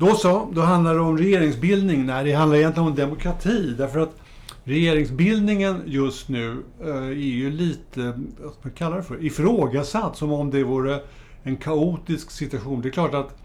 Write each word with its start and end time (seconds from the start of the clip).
Då 0.00 0.14
så, 0.14 0.48
då 0.52 0.60
handlar 0.60 0.94
det 0.94 1.00
om 1.00 1.18
regeringsbildning. 1.18 2.06
Nej, 2.06 2.24
det 2.24 2.32
handlar 2.32 2.58
egentligen 2.58 2.88
om 2.88 2.94
demokrati. 2.94 3.74
Därför 3.78 4.00
att 4.00 4.16
regeringsbildningen 4.64 5.82
just 5.86 6.28
nu 6.28 6.62
eh, 6.80 6.96
är 6.96 7.12
ju 7.12 7.50
lite, 7.50 8.02
eh, 8.02 8.12
vad 8.40 8.52
ska 8.52 8.60
man 8.62 8.72
kalla 8.72 8.96
det 8.96 9.02
för, 9.02 9.24
ifrågasatt. 9.24 10.16
Som 10.16 10.32
om 10.32 10.50
det 10.50 10.64
vore 10.64 11.00
en 11.42 11.56
kaotisk 11.56 12.30
situation. 12.30 12.80
Det 12.80 12.88
är 12.88 12.90
klart 12.90 13.14
att 13.14 13.38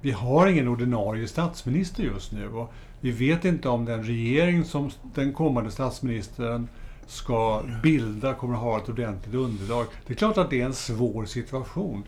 vi 0.00 0.10
har 0.10 0.46
ingen 0.46 0.68
ordinarie 0.68 1.28
statsminister 1.28 2.02
just 2.02 2.32
nu. 2.32 2.48
Och 2.48 2.72
vi 3.00 3.10
vet 3.10 3.44
inte 3.44 3.68
om 3.68 3.84
den 3.84 4.04
regering 4.04 4.64
som 4.64 4.90
den 5.14 5.32
kommande 5.32 5.70
statsministern 5.70 6.68
ska 7.06 7.62
bilda 7.82 8.34
kommer 8.34 8.54
att 8.54 8.60
ha 8.60 8.78
ett 8.78 8.88
ordentligt 8.88 9.34
underlag. 9.34 9.86
Det 10.06 10.12
är 10.12 10.16
klart 10.16 10.38
att 10.38 10.50
det 10.50 10.60
är 10.60 10.66
en 10.66 10.74
svår 10.74 11.24
situation. 11.24 12.04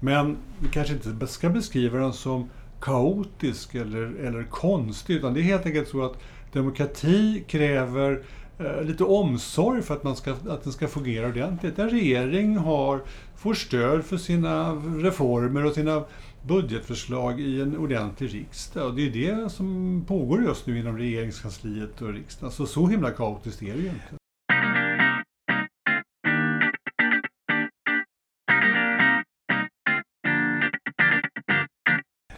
Men 0.00 0.36
vi 0.58 0.68
kanske 0.68 0.94
inte 0.94 1.26
ska 1.26 1.48
beskriva 1.48 1.98
den 1.98 2.12
som 2.12 2.48
kaotisk 2.80 3.74
eller, 3.74 4.26
eller 4.26 4.42
konstig, 4.42 5.14
utan 5.14 5.34
det 5.34 5.40
är 5.40 5.42
helt 5.42 5.66
enkelt 5.66 5.88
så 5.88 6.04
att 6.04 6.18
demokrati 6.52 7.44
kräver 7.48 8.22
eh, 8.58 8.82
lite 8.82 9.04
omsorg 9.04 9.82
för 9.82 9.94
att, 9.94 10.04
man 10.04 10.16
ska, 10.16 10.32
att 10.32 10.64
den 10.64 10.72
ska 10.72 10.88
fungera 10.88 11.26
ordentligt. 11.26 11.78
En 11.78 11.90
regering 11.90 12.56
har, 12.56 13.00
får 13.36 13.54
stöd 13.54 14.04
för 14.04 14.16
sina 14.16 14.72
reformer 14.74 15.64
och 15.64 15.72
sina 15.72 16.04
budgetförslag 16.42 17.40
i 17.40 17.60
en 17.60 17.76
ordentlig 17.76 18.34
riksdag. 18.34 18.86
Och 18.86 18.94
det 18.94 19.06
är 19.06 19.10
det 19.10 19.50
som 19.50 20.04
pågår 20.08 20.42
just 20.42 20.66
nu 20.66 20.78
inom 20.78 20.98
regeringskansliet 20.98 22.02
och 22.02 22.12
riksdagen. 22.12 22.52
Så 22.52 22.66
så 22.66 22.86
himla 22.86 23.10
kaotiskt 23.10 23.62
är 23.62 23.74
det 23.74 23.82
ju 23.82 23.88
inte. 23.88 24.15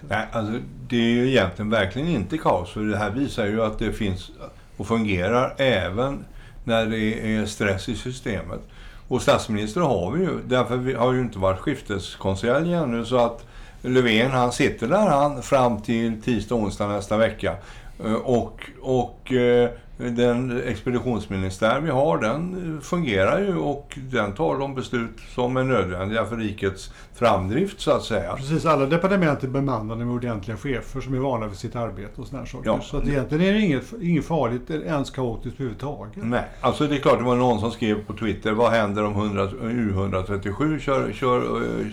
Nej, 0.08 0.26
alltså, 0.32 0.60
det 0.88 0.96
är 0.96 1.10
ju 1.10 1.28
egentligen 1.28 1.70
verkligen 1.70 2.08
inte 2.08 2.38
kaos. 2.38 2.70
För 2.70 2.80
det 2.80 2.96
här 2.96 3.10
visar 3.10 3.46
ju 3.46 3.62
att 3.62 3.78
det 3.78 3.92
finns 3.92 4.30
och 4.76 4.86
fungerar 4.86 5.54
även 5.56 6.24
när 6.64 6.86
det 6.86 7.36
är 7.36 7.46
stress 7.46 7.88
i 7.88 7.96
systemet. 7.96 8.60
Och 9.08 9.22
statsminister 9.22 9.80
har 9.80 10.10
vi 10.10 10.24
ju. 10.24 10.38
Därför 10.44 10.76
vi 10.76 10.94
har 10.94 11.12
ju 11.12 11.20
inte 11.20 11.38
varit 11.38 11.58
skifteskonselj 11.58 12.72
ännu. 12.72 13.04
Så 13.04 13.16
att 13.16 13.46
Löfven 13.82 14.30
han 14.30 14.52
sitter 14.52 14.88
där 14.88 15.08
han 15.08 15.42
fram 15.42 15.82
till 15.82 16.22
tisdag, 16.22 16.54
onsdag 16.54 16.88
nästa 16.88 17.16
vecka. 17.16 17.56
Eh, 18.04 18.14
och, 18.14 18.70
och 18.80 19.32
eh, 19.32 19.70
den 19.98 20.62
expeditionsministär 20.66 21.80
vi 21.80 21.90
har, 21.90 22.18
den 22.18 22.80
fungerar 22.82 23.40
ju 23.40 23.56
och 23.56 23.98
den 24.10 24.32
tar 24.32 24.58
de 24.58 24.74
beslut 24.74 25.20
som 25.34 25.56
är 25.56 25.64
nödvändiga 25.64 26.24
för 26.24 26.36
rikets 26.36 26.92
framdrift 27.14 27.80
så 27.80 27.90
att 27.90 28.02
säga. 28.02 28.36
Precis, 28.36 28.66
alla 28.66 28.86
departement 28.86 29.44
är 29.44 29.48
bemannade 29.48 30.04
med 30.04 30.14
ordentliga 30.14 30.56
chefer 30.56 31.00
som 31.00 31.14
är 31.14 31.18
vana 31.18 31.46
vid 31.46 31.58
sitt 31.58 31.76
arbete 31.76 32.20
och 32.20 32.26
sådana 32.26 32.46
saker. 32.46 32.70
Ja. 32.70 32.80
Så 32.82 32.96
att 32.96 33.08
egentligen 33.08 33.44
är 33.44 33.52
det 33.52 33.60
inget, 33.60 33.92
inget 34.02 34.24
farligt, 34.24 34.70
ens 34.70 35.10
kaotiskt 35.10 35.54
överhuvudtaget. 35.54 36.24
Nej, 36.24 36.44
alltså 36.60 36.86
det 36.86 36.96
är 36.96 37.00
klart 37.00 37.18
det 37.18 37.24
var 37.24 37.36
någon 37.36 37.60
som 37.60 37.70
skrev 37.70 38.04
på 38.06 38.12
Twitter, 38.14 38.52
vad 38.52 38.70
händer 38.70 39.04
om 39.04 39.12
100, 39.12 39.46
U137 39.46 40.78
kör, 40.78 41.12
kör, 41.12 41.42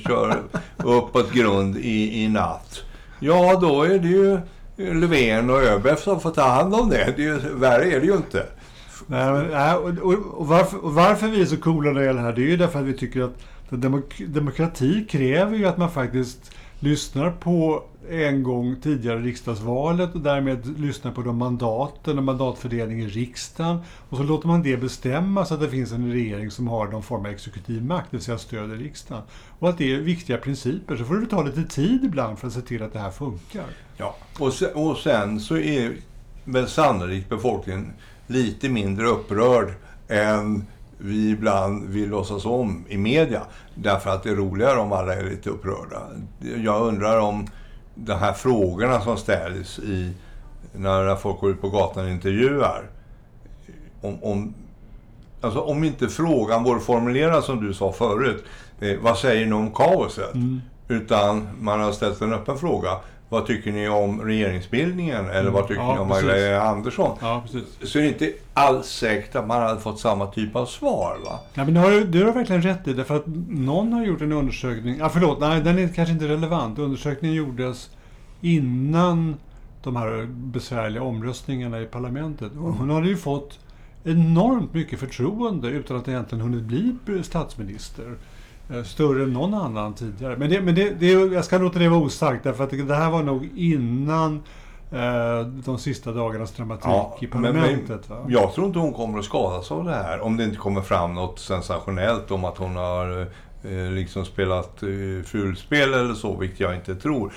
kör 0.08 0.38
uppåt 0.78 1.32
grund 1.32 1.78
i, 1.78 2.24
i 2.24 2.28
natt? 2.28 2.84
Ja, 3.20 3.60
då 3.62 3.84
är 3.84 4.00
det 4.00 4.08
ju 4.08 4.40
Löfven 4.78 5.50
och 5.50 5.62
ÖB 5.64 5.98
som 6.00 6.20
får 6.20 6.32
ta 6.32 6.42
hand 6.42 6.74
om 6.76 6.90
det. 6.90 7.14
det 7.18 7.24
är, 7.24 7.28
ju- 7.28 7.56
värre 7.56 7.92
är 7.92 8.00
det 8.00 8.06
ju 8.06 8.16
inte. 8.16 8.46
Nej, 9.08 9.32
men, 9.34 9.48
nej, 9.48 9.76
och, 9.76 9.90
och, 9.90 10.14
och, 10.40 10.48
varför, 10.48 10.86
och 10.86 10.94
varför 10.94 11.28
vi 11.28 11.42
är 11.42 11.46
så 11.46 11.58
coola 11.58 11.92
när 11.92 12.00
det 12.00 12.06
gäller 12.06 12.20
det 12.22 12.26
här, 12.26 12.34
det 12.36 12.42
är 12.42 12.48
ju 12.48 12.58
därför 12.58 12.80
att 12.80 12.86
vi 12.86 12.94
tycker 12.94 13.22
att 13.22 13.34
demok 13.70 14.22
demokrati 14.28 15.06
kräver 15.10 15.58
ju 15.58 15.66
att 15.66 15.78
man 15.78 15.92
faktiskt 15.92 16.52
lyssnar 16.80 17.32
på 17.32 17.84
en 18.10 18.44
gång 18.44 18.76
tidigare 18.82 19.20
riksdagsvalet 19.20 20.16
och 20.16 20.22
därmed 20.22 20.80
lyssnar 20.80 21.12
på 21.12 21.22
de 21.22 21.38
mandaten 21.38 22.18
och 22.18 22.24
mandatfördelningen 22.24 23.08
i 23.08 23.10
riksdagen. 23.10 23.78
Och 24.10 24.18
så 24.18 24.24
låter 24.24 24.48
man 24.48 24.64
det 24.64 24.78
bestämma 24.78 25.46
så 25.46 25.54
att 25.54 25.60
det 25.60 25.70
finns 25.70 25.92
en 25.92 26.12
regering 26.12 26.52
som 26.52 26.68
har 26.68 26.88
någon 26.88 27.04
form 27.04 27.26
av 27.26 27.32
exekutiv 27.32 27.86
makt, 27.86 28.08
det 28.12 28.18
vill 28.18 28.24
säga 28.24 28.38
stöd 28.38 28.72
i 28.72 28.76
riksdagen. 28.76 29.24
Och 29.60 29.70
att 29.70 29.78
det 29.78 29.94
är 29.96 30.00
viktiga 30.00 30.38
principer. 30.38 30.96
Så 30.96 31.04
får 31.04 31.16
det 31.16 31.26
ta 31.28 31.44
lite 31.44 31.64
tid 31.64 32.04
ibland 32.04 32.40
för 32.40 32.48
att 32.48 32.54
se 32.54 32.62
till 32.62 32.84
att 32.84 32.94
det 32.94 33.00
här 33.00 33.12
funkar. 33.12 33.66
Ja. 33.98 34.16
Och, 34.40 34.54
sen, 34.54 34.74
och 34.74 34.98
sen 34.98 35.40
så 35.40 35.58
är 35.58 35.96
väl 36.44 36.68
sannolikt 36.68 37.30
befolkningen 37.30 37.94
lite 38.28 38.70
mindre 38.70 39.08
upprörd 39.08 39.74
än 40.08 40.66
vi 40.98 41.30
ibland 41.30 41.90
vill 41.90 42.10
låtsas 42.10 42.46
om 42.46 42.86
i 42.90 42.98
media. 42.98 43.42
Därför 43.76 44.10
att 44.10 44.24
det 44.24 44.30
är 44.30 44.36
roligare 44.36 44.80
om 44.80 44.92
alla 44.92 45.14
är 45.14 45.24
lite 45.24 45.50
upprörda. 45.50 46.02
Jag 46.64 46.82
undrar 46.82 47.20
om 47.20 47.48
de 47.96 48.14
här 48.14 48.34
frågorna 48.34 49.02
som 49.02 49.18
ställs 49.18 49.80
i, 49.80 50.14
när 50.74 51.16
folk 51.16 51.40
går 51.40 51.52
ut 51.52 51.62
på 51.62 51.70
gatan 51.70 52.06
och 52.06 52.12
intervjuar. 52.12 52.90
Om, 54.02 54.24
om, 54.24 54.54
alltså 55.42 55.60
om 55.60 55.84
inte 55.84 56.08
frågan 56.08 56.64
vore 56.64 56.80
formulerad 56.80 57.44
som 57.44 57.68
du 57.68 57.74
sa 57.74 57.92
förut. 57.92 58.44
Eh, 58.80 59.00
vad 59.02 59.18
säger 59.18 59.46
ni 59.46 59.54
om 59.54 59.72
kaoset? 59.72 60.34
Utan 60.88 61.48
man 61.60 61.80
har 61.80 61.92
ställt 61.92 62.22
en 62.22 62.34
öppen 62.34 62.58
fråga. 62.58 62.92
Vad 63.30 63.46
tycker 63.46 63.72
ni 63.72 63.88
om 63.90 64.22
regeringsbildningen? 64.22 65.30
Eller 65.30 65.52
vad 65.52 65.68
tycker 65.68 65.82
Ja, 65.82 65.94
ni 65.94 66.00
om 66.00 66.08
precis. 66.10 66.24
Magdalena 66.26 66.62
Andersson? 66.62 67.18
Ja, 67.22 67.42
precis. 67.46 67.64
Så 67.92 67.98
är 68.00 68.02
det 68.04 68.08
inte 68.08 68.34
alls 68.54 68.88
säkert 68.88 69.36
att 69.36 69.48
man 69.48 69.62
hade 69.62 69.80
fått 69.80 70.00
samma 70.00 70.26
typ 70.28 70.56
av 70.56 70.66
svar. 70.66 71.18
Va? 71.26 71.40
Ja, 71.54 71.64
men 71.66 71.74
det 71.74 71.80
har, 71.80 71.92
du- 71.92 72.04
det 72.04 72.24
har 72.26 72.32
verkligen 72.34 72.62
rätt 72.62 72.88
i. 72.88 72.94
Därför 72.94 73.16
att 73.16 73.24
någon 73.50 73.94
har 73.94 74.06
gjort 74.06 74.22
en 74.22 74.32
undersökning. 74.32 75.02
Ah, 75.02 75.10
förlåt, 75.10 75.40
nej, 75.40 75.62
den 75.62 75.80
är 75.80 75.88
kanske 75.88 76.14
inte 76.14 76.28
relevant. 76.28 76.80
Undersökningen 76.80 77.36
gjordes 77.38 77.90
innan 78.42 79.36
de 79.84 79.96
här 79.96 80.28
besvärliga 80.30 81.04
omröstningarna 81.04 81.82
i 81.82 81.86
parlamentet. 81.86 82.52
Och 82.52 82.74
hon 82.74 82.90
hade 82.90 83.08
ju 83.08 83.18
fått 83.18 83.60
enormt 84.04 84.74
mycket 84.74 85.00
förtroende 85.00 85.68
utan 85.68 85.98
att 85.98 86.08
egentligen 86.08 86.42
hunnit 86.44 86.64
bli 86.64 86.96
statsminister. 87.24 88.16
Eh, 88.70 88.84
Större 88.84 89.24
än 89.24 89.34
någon 89.34 89.54
annan 89.54 89.94
tidigare. 89.94 90.38
Men, 90.38 90.50
det, 90.50 90.62
men 90.62 90.76
det, 90.76 90.90
det, 90.90 91.12
jag 91.12 91.46
ska 91.46 91.58
låta 91.58 91.80
det 91.80 91.90
vara 91.90 92.00
osagt 92.00 92.44
därför 92.44 92.64
att 92.64 92.70
det, 92.88 92.96
här 92.96 93.10
var 93.12 93.24
nog 93.24 93.50
innan 93.56 94.44
eh, 94.92 95.42
de 95.48 95.78
sista 95.78 96.12
dagarnas 96.12 96.52
dramatik 96.52 97.24
i 97.24 97.28
men- 97.32 97.42
men 97.42 97.54
parlamentet. 97.54 98.10
va? 98.10 98.26
Jag 98.28 98.54
tror 98.54 98.68
inte 98.68 98.80
hon 98.80 98.94
kommer 98.94 99.20
att 99.20 99.26
skadas 99.26 99.72
av 99.72 99.86
det 99.86 99.92
här. 99.94 100.22
Om 100.22 100.38
det 100.38 100.44
inte 100.44 100.58
kommer 100.58 100.82
fram 100.82 101.14
något 101.14 101.40
sensationellt 101.40 102.32
om 102.32 102.46
att 102.46 102.58
hon 102.58 102.76
har 102.76 103.22
eh, 103.64 103.92
liksom 103.92 104.26
spelat 104.26 104.84
eh, 104.84 104.90
fulspel 105.26 105.94
eller 105.94 106.14
så, 106.14 106.36
vilket 106.38 106.60
jag 106.60 106.76
inte 106.76 106.96
tror. 106.96 107.34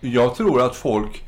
Jag 0.00 0.34
tror 0.34 0.62
att 0.62 0.76
folk 0.76 1.24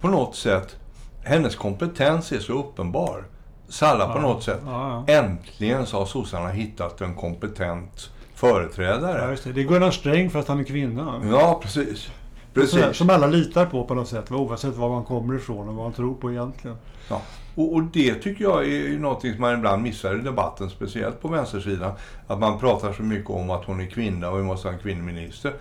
på 0.00 0.08
något 0.08 0.36
sätt, 0.36 0.76
hennes 1.24 1.56
kompetens 1.56 2.32
är 2.32 2.38
så 2.38 2.52
uppenbar. 2.52 3.24
Salla 3.68 4.06
på 4.12 4.18
Ja, 4.18 4.22
något 4.22 4.42
sätt. 4.42 4.60
ja, 4.66 5.04
ja. 5.06 5.14
Äntligen 5.14 5.86
så 5.86 5.98
har 5.98 6.06
sossarna 6.06 6.48
hittat 6.48 7.00
en 7.00 7.14
kompetent 7.14 8.10
företrädare. 8.34 9.22
Ja, 9.22 9.30
just 9.30 9.44
det. 9.44 9.52
det 9.52 9.60
är 9.60 9.64
Gunnar 9.64 9.90
Sträng 9.90 10.30
fast 10.30 10.48
han 10.48 10.60
är 10.60 10.64
kvinna. 10.64 11.22
Ja, 11.30 11.60
precis. 11.62 12.10
Precis. 12.54 12.96
Som 12.96 13.10
alla 13.10 13.26
litar 13.26 13.66
på 13.66 13.84
på 13.84 13.94
något 13.94 14.08
sätt, 14.08 14.30
oavsett 14.30 14.76
var 14.76 14.88
man 14.88 15.04
kommer 15.04 15.34
ifrån 15.34 15.68
och 15.68 15.74
vad 15.74 15.84
man 15.84 15.92
tror 15.92 16.14
på 16.14 16.30
egentligen. 16.30 16.76
Ja. 17.08 17.22
Och, 17.54 17.74
och 17.74 17.82
det 17.82 18.14
tycker 18.14 18.44
jag 18.44 18.68
är 18.68 18.98
någonting 18.98 19.32
som 19.32 19.40
man 19.40 19.54
ibland 19.54 19.82
missar 19.82 20.16
i 20.16 20.18
debatten, 20.18 20.70
speciellt 20.70 21.20
på 21.20 21.28
vänstersidan. 21.28 21.92
Att 22.26 22.38
man 22.38 22.58
pratar 22.58 22.92
så 22.92 23.02
mycket 23.02 23.30
om 23.30 23.50
att 23.50 23.64
hon 23.64 23.80
är 23.80 23.86
kvinna 23.86 24.30
och 24.30 24.38
vi 24.38 24.42
måste 24.42 24.68
ha 24.68 24.72
en 24.72 24.80
kvinnominister. 24.80 25.52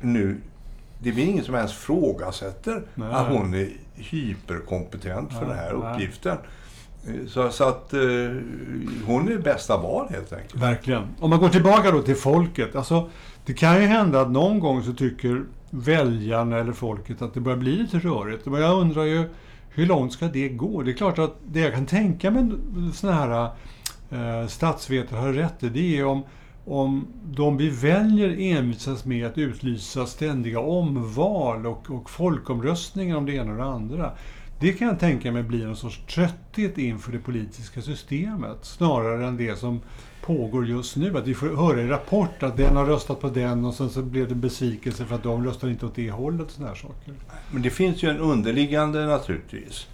Nu, 0.00 0.40
det 0.98 1.10
är 1.10 1.18
ingen 1.18 1.44
som 1.44 1.54
ens 1.54 1.72
frågasätter 1.72 2.82
Nej. 2.94 3.08
att 3.12 3.28
hon 3.28 3.54
är 3.54 3.68
hyperkompetent 3.94 5.32
för 5.32 5.46
Nej, 5.46 5.48
den 5.48 5.58
här 5.58 5.72
nej. 5.72 5.92
uppgiften. 5.92 6.32
Eh, 6.32 6.38
så, 7.28 7.50
så 7.50 7.64
att 7.64 7.92
eh, 7.92 8.00
hon 9.06 9.32
är 9.32 9.38
bästa 9.38 9.76
val 9.76 10.06
helt 10.10 10.32
enkelt. 10.32 10.62
Verkligen. 10.62 11.02
Om 11.20 11.30
man 11.30 11.38
går 11.38 11.48
tillbaka 11.48 11.90
då 11.90 12.02
till 12.02 12.16
folket. 12.16 12.76
Alltså, 12.76 13.10
det 13.46 13.54
kan 13.54 13.80
ju 13.80 13.86
hända 13.86 14.20
att 14.20 14.30
någon 14.30 14.60
gång 14.60 14.82
så 14.82 14.92
tycker 14.92 15.44
väljarna 15.70 16.58
eller 16.58 16.72
folket 16.72 17.22
att 17.22 17.34
det 17.34 17.40
börjar 17.40 17.58
bli 17.58 17.76
lite 17.76 17.98
rörigt. 17.98 18.46
Men 18.46 18.60
jag 18.60 18.80
undrar 18.80 19.04
ju, 19.04 19.28
hur 19.68 19.86
långt 19.86 20.12
ska 20.12 20.26
det 20.26 20.48
gå? 20.48 20.82
Det 20.82 20.90
är 20.90 20.94
klart 20.94 21.18
att 21.18 21.36
det 21.46 21.60
jag 21.60 21.74
kan 21.74 21.86
tänka 21.86 22.30
mig 22.30 22.50
sådana 22.94 23.16
här 23.16 23.50
eh, 24.10 24.48
statsvetare 24.48 25.20
har 25.20 25.32
rätt 25.32 25.62
i, 25.62 25.68
det 25.68 25.98
är 25.98 26.04
om, 26.04 26.22
om 26.64 27.06
de 27.24 27.56
vi 27.56 27.68
väljer 27.70 28.56
envisas 28.56 29.04
med 29.04 29.26
att 29.26 29.38
utlysa 29.38 30.06
ständiga 30.06 30.60
omval 30.60 31.66
och, 31.66 31.90
och 31.90 32.10
folkomröstningar 32.10 33.16
om 33.16 33.26
det 33.26 33.32
ena 33.32 33.50
och 33.50 33.58
det 33.58 33.64
andra. 33.64 34.12
Det 34.60 34.72
kan 34.72 34.88
jag 34.88 35.00
tänka 35.00 35.32
mig 35.32 35.42
blir 35.42 35.66
en 35.66 35.76
sorts 35.76 36.00
trötthet 36.08 36.78
inför 36.78 37.12
det 37.12 37.18
politiska 37.18 37.82
systemet 37.82 38.58
snarare 38.62 39.26
än 39.26 39.36
det 39.36 39.56
som 39.56 39.80
pågår 40.22 40.66
just 40.66 40.96
nu. 40.96 41.18
Att 41.18 41.26
vi 41.26 41.34
får 41.34 41.56
höra 41.56 41.80
i 41.80 41.86
Rapport 41.86 42.42
att 42.42 42.56
den 42.56 42.76
har 42.76 42.86
röstat 42.86 43.20
på 43.20 43.28
den 43.28 43.64
och 43.64 43.74
sen 43.74 43.90
så 43.90 44.02
blev 44.02 44.28
det 44.28 44.34
besvikelse 44.34 45.04
för 45.04 45.14
att 45.14 45.22
de 45.22 45.44
röstar 45.44 45.68
inte 45.68 45.86
åt 45.86 45.94
det 45.94 46.10
hållet 46.10 46.58
och 46.58 46.66
här 46.66 46.74
saker. 46.74 47.14
Men 47.50 47.62
det 47.62 47.70
finns 47.70 48.02
ju 48.02 48.08
en 48.08 48.18
underliggande 48.18 49.06
naturligtvis 49.06 49.86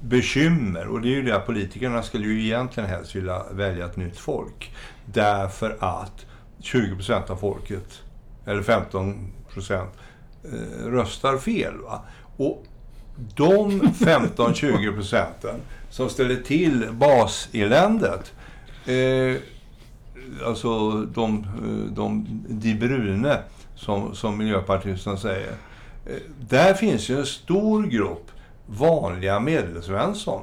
bekymmer 0.00 0.86
och 0.86 1.00
det 1.00 1.08
är 1.08 1.14
ju 1.16 1.22
det 1.22 1.36
att 1.36 1.46
politikerna 1.46 2.02
skulle 2.02 2.26
ju 2.26 2.44
egentligen 2.44 2.88
helst 2.88 3.16
vilja 3.16 3.42
välja 3.52 3.86
ett 3.86 3.96
nytt 3.96 4.18
folk. 4.18 4.74
Därför 5.06 5.76
att 5.80 6.26
20 6.60 6.94
procent 6.94 7.30
av 7.30 7.36
folket, 7.36 8.02
eller 8.44 8.62
15 8.62 9.32
procent, 9.52 9.90
eh, 10.44 10.86
röstar 10.86 11.38
fel. 11.38 11.78
Va? 11.78 12.04
Och 12.36 12.66
de 13.16 13.82
15-20 13.82 14.94
procenten 14.94 15.54
som 15.90 16.08
ställer 16.08 16.36
till 16.36 16.88
baseländet, 16.92 18.32
eh, 18.86 19.36
alltså 20.46 20.90
de, 20.92 21.38
eh, 21.38 21.94
de 21.94 22.26
de 22.48 22.74
brune, 22.74 23.38
som, 23.74 24.14
som 24.14 24.38
miljöpartisten 24.38 25.18
säger. 25.18 25.52
Eh, 26.06 26.16
där 26.48 26.74
finns 26.74 27.08
ju 27.08 27.18
en 27.18 27.26
stor 27.26 27.86
grupp 27.86 28.30
vanliga 28.66 29.40
medelsvensson 29.40 30.42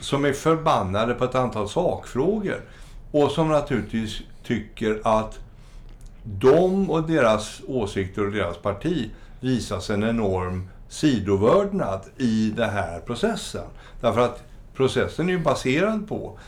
som 0.00 0.24
är 0.24 0.32
förbannade 0.32 1.14
på 1.14 1.24
ett 1.24 1.34
antal 1.34 1.68
sakfrågor 1.68 2.60
och 3.10 3.30
som 3.30 3.48
naturligtvis 3.48 4.20
tycker 4.44 5.00
att 5.04 5.38
de 6.24 6.90
och 6.90 7.02
deras 7.02 7.60
åsikter 7.66 8.26
och 8.26 8.32
deras 8.32 8.56
parti 8.56 9.10
visas 9.40 9.90
en 9.90 10.04
enorm 10.04 10.68
sidovördnad 10.88 12.00
i 12.16 12.52
den 12.56 12.70
här 12.70 13.00
processen. 13.00 13.64
Därför 14.00 14.20
att 14.20 14.42
processen 14.74 15.28
är 15.28 15.32
ju 15.32 15.38
baserad 15.38 16.08
på, 16.08 16.38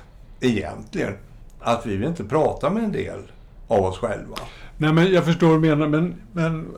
egentligen, 0.40 1.14
att 1.60 1.86
vi 1.86 1.96
vill 1.96 2.08
inte 2.08 2.24
prata 2.24 2.70
med 2.70 2.84
en 2.84 2.92
del 2.92 3.20
av 3.68 3.84
oss 3.84 3.98
själva. 3.98 4.36
Nej, 4.76 4.92
men 4.92 5.12
jag 5.12 5.24
förstår 5.24 5.46
vad 5.46 5.56
du 5.56 5.68
menar, 5.68 5.88
men, 5.88 6.14
men 6.32 6.68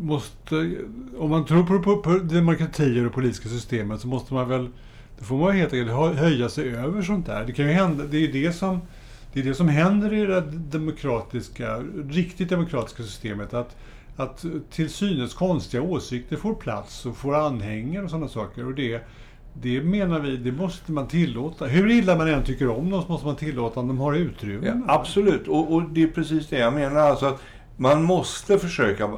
måste, 0.00 0.76
om 1.18 1.30
man 1.30 1.46
tror 1.46 1.64
på, 1.64 1.78
på, 1.78 1.96
på 1.96 2.18
demokratier 2.18 2.98
och 2.98 3.04
det 3.04 3.10
politiska 3.10 3.48
systemet 3.48 4.00
så 4.00 4.08
måste 4.08 4.34
man 4.34 4.48
väl, 4.48 4.68
då 5.18 5.24
får 5.24 5.36
man 5.36 5.56
helt 5.56 5.72
enkelt 5.72 6.18
höja 6.18 6.48
sig 6.48 6.76
över 6.76 7.02
sånt 7.02 7.26
där. 7.26 7.44
Det 7.46 7.52
kan 7.52 7.66
ju 7.66 7.72
hända, 7.72 8.04
det 8.04 8.16
är 8.16 8.20
ju 8.20 8.32
det 8.32 8.52
som, 8.52 8.80
det 9.32 9.40
är 9.40 9.44
det 9.44 9.54
som 9.54 9.68
händer 9.68 10.12
i 10.14 10.26
det 10.26 10.40
demokratiska, 10.50 11.82
riktigt 12.08 12.48
demokratiska 12.48 13.02
systemet. 13.02 13.54
Att, 13.54 13.76
att 14.18 14.44
till 14.70 14.90
synes 14.90 15.34
konstiga 15.34 15.82
åsikter 15.82 16.36
får 16.36 16.54
plats 16.54 17.06
och 17.06 17.16
får 17.16 17.34
anhängare 17.34 18.04
och 18.04 18.10
sådana 18.10 18.28
saker. 18.28 18.66
Och 18.66 18.74
det, 18.74 19.00
det 19.52 19.82
menar 19.82 20.20
vi, 20.20 20.36
det 20.36 20.52
måste 20.52 20.92
man 20.92 21.08
tillåta. 21.08 21.66
Hur 21.66 21.90
illa 21.90 22.16
man 22.16 22.28
än 22.28 22.44
tycker 22.44 22.68
om 22.68 22.90
dem 22.90 23.02
så 23.02 23.08
måste 23.08 23.26
man 23.26 23.36
tillåta 23.36 23.80
om 23.80 23.88
de 23.88 23.98
har 23.98 24.14
utrymme. 24.14 24.66
Ja, 24.66 24.94
absolut, 24.94 25.48
och, 25.48 25.72
och, 25.72 25.82
det 25.82 26.02
är 26.02 26.08
precis 26.08 26.48
det 26.48 26.58
jag 26.58 26.72
menar. 26.72 27.00
Alltså 27.00 27.26
att 27.26 27.40
man 27.76 28.02
måste 28.02 28.58
försöka 28.58 29.10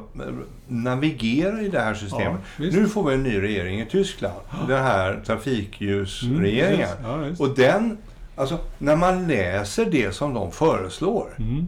navigera 0.67 1.61
i 1.61 1.67
det 1.67 1.79
här 1.79 1.93
systemet. 1.93 2.41
Ja, 2.57 2.65
nu 2.71 2.87
får 2.87 3.09
vi 3.09 3.13
en 3.13 3.23
ny 3.23 3.41
regering 3.41 3.81
i 3.81 3.85
Tyskland. 3.85 4.39
Den 4.67 4.83
här 4.83 5.21
trafikljusregeringen. 5.25 6.89
Mm, 7.05 7.35
ja, 7.39 7.45
och 7.45 7.55
den, 7.55 7.97
alltså 8.35 8.59
när 8.77 8.95
man 8.95 9.27
läser 9.27 9.85
det 9.85 10.15
som 10.15 10.33
de 10.33 10.51
föreslår. 10.51 11.35
Mm. 11.37 11.67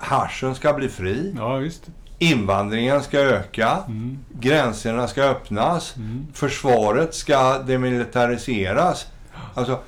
Haschen 0.00 0.54
ska 0.54 0.72
bli 0.72 0.88
fri. 0.88 1.34
Ja, 1.36 1.56
visst. 1.56 1.90
Invandringen 2.18 3.02
ska 3.02 3.18
öka. 3.18 3.78
Mm. 3.86 4.18
Gränserna 4.40 5.08
ska 5.08 5.22
öppnas. 5.22 5.96
Mm. 5.96 6.26
Försvaret 6.34 7.14
ska 7.14 7.58
demilitariseras. 7.58 9.06
Alltså, 9.54 9.78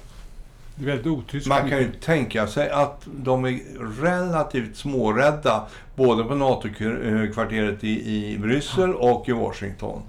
det 0.74 0.84
är 0.84 0.86
väldigt 0.86 1.06
otyskt. 1.06 1.46
Man 1.46 1.68
kan 1.68 1.78
ju 1.78 1.92
tänka 1.92 2.46
sig 2.46 2.70
att 2.70 3.06
de 3.06 3.44
är 3.44 3.60
relativt 4.02 4.76
smårädda 4.76 5.66
både 5.96 6.24
på 6.24 6.34
NATO-kvarteret 6.34 7.84
i, 7.84 8.16
i 8.16 8.38
Bryssel 8.38 8.94
och 8.94 9.28
i 9.28 9.32
Washington. 9.32 10.02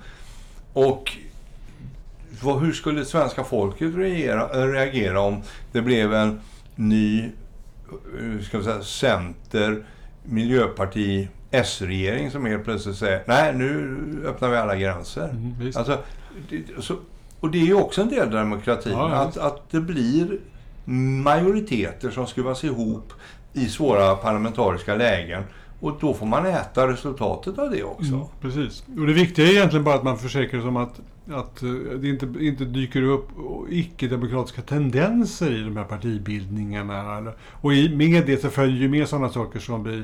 Och 0.73 1.17
vad, 2.41 2.61
hur 2.61 2.71
skulle 2.71 3.05
svenska 3.05 3.43
folket 3.43 3.95
reagera, 3.95 4.47
reagera 4.47 5.21
om 5.21 5.41
det 5.71 5.81
blev 5.81 6.13
en 6.13 6.41
ny 6.75 7.29
ska 8.43 8.57
vi 8.57 8.63
säga, 8.63 8.81
center, 8.81 9.85
miljöparti, 10.23 11.27
S-regering 11.51 12.31
som 12.31 12.45
helt 12.45 12.63
plötsligt 12.63 12.95
säger 12.95 13.23
nej 13.25 13.53
nu 13.55 13.97
öppnar 14.27 14.49
vi 14.49 14.57
alla 14.57 14.75
gränser. 14.75 15.29
Mm, 15.29 15.71
alltså, 15.75 15.97
det, 16.49 16.63
så, 16.79 16.95
och 17.39 17.51
det 17.51 17.57
är 17.57 17.65
ju 17.65 17.73
också 17.73 18.01
en 18.01 18.09
del 18.09 18.21
av 18.21 18.31
demokratin, 18.31 18.91
ja, 18.91 19.09
att, 19.09 19.37
att 19.37 19.71
det 19.71 19.79
blir 19.79 20.39
majoriteter 21.23 22.11
som 22.11 22.27
skruvas 22.27 22.63
ihop 22.63 23.13
i 23.53 23.65
svåra 23.65 24.15
parlamentariska 24.15 24.95
lägen. 24.95 25.43
Och 25.83 25.97
då 25.99 26.13
får 26.13 26.25
man 26.25 26.45
äta 26.45 26.87
resultatet 26.87 27.59
av 27.59 27.71
det 27.71 27.83
också. 27.83 28.13
Mm, 28.13 28.25
precis. 28.41 28.83
Och 28.97 29.07
det 29.07 29.13
viktiga 29.13 29.45
är 29.45 29.51
egentligen 29.51 29.83
bara 29.83 29.95
att 29.95 30.03
man 30.03 30.17
försäkrar 30.17 30.59
sig 30.59 30.69
om 30.69 30.77
att, 30.77 31.01
att 31.31 31.63
eh, 31.63 31.69
det 31.71 32.09
inte, 32.09 32.25
inte 32.39 32.65
dyker 32.65 33.01
upp 33.01 33.29
icke-demokratiska 33.69 34.61
tendenser 34.61 35.51
i 35.51 35.61
de 35.61 35.77
här 35.77 35.83
partibildningarna. 35.83 37.31
Och 37.47 37.73
i, 37.73 37.95
med 37.95 38.25
det 38.25 38.41
så 38.41 38.49
följer 38.49 38.81
ju 38.81 38.89
med 38.89 39.07
sådana 39.07 39.29
saker 39.29 39.59
som 39.59 39.83
vi 39.83 40.03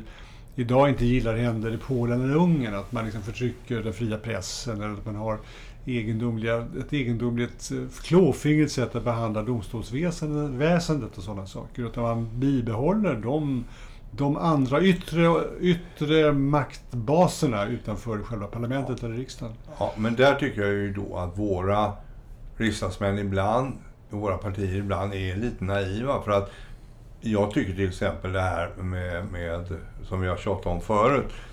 idag 0.56 0.90
inte 0.90 1.06
gillar 1.06 1.38
händer 1.38 1.74
i 1.74 1.78
Polen 1.78 2.24
eller 2.24 2.36
Ungern. 2.36 2.76
Att 2.76 2.92
man 2.92 3.06
liksom 3.06 3.22
förtrycker 3.22 3.84
den 3.84 3.94
fria 3.94 4.18
pressen 4.18 4.82
eller 4.82 4.94
att 4.94 5.06
man 5.06 5.16
har 5.16 5.38
egendomliga, 5.86 6.66
ett 6.80 6.94
egendomligt 6.94 7.72
eh, 7.72 8.02
klåfingrigt 8.04 8.72
sätt 8.72 8.96
att 8.96 9.04
behandla 9.04 9.44
domstolsväsendet 9.44 11.18
och 11.18 11.24
sådana 11.24 11.48
saker. 11.48 11.86
Utan 11.86 12.04
man 12.04 12.30
bibehåller 12.40 13.16
de, 13.16 13.66
de 14.12 14.38
andra 14.38 14.82
yttre, 14.82 15.44
yttre 15.60 16.34
maktbaserna 16.34 17.66
utanför 17.66 18.24
själva 18.24 18.48
parlamentet 18.48 18.98
ja. 19.02 19.08
eller 19.08 19.18
riksdagen. 19.18 19.56
Ja, 19.80 19.94
men 19.98 20.16
där 20.16 20.36
tycker 20.36 20.62
jag 20.62 20.72
ju 20.72 20.94
då 20.94 21.18
att 21.18 21.38
våra 21.38 21.94
riksdagsmän 22.58 23.20
ibland, 23.20 23.74
våra 24.10 24.38
partier 24.38 24.76
ibland 24.76 25.14
är 25.14 25.36
lite 25.36 25.64
naiva. 25.64 26.22
För 26.22 26.32
att 26.32 26.52
jag 27.22 27.52
tycker 27.52 27.74
till 27.76 27.90
exempel 27.90 28.32
det 28.32 28.42
här 28.42 28.70
med, 28.78 29.26
med 29.32 29.78
som 30.04 30.22
vi 30.22 30.28
har 30.28 30.38
tjatat 30.38 30.66
om 30.66 30.82
förut, 30.82 31.26
Eh, 31.26 31.49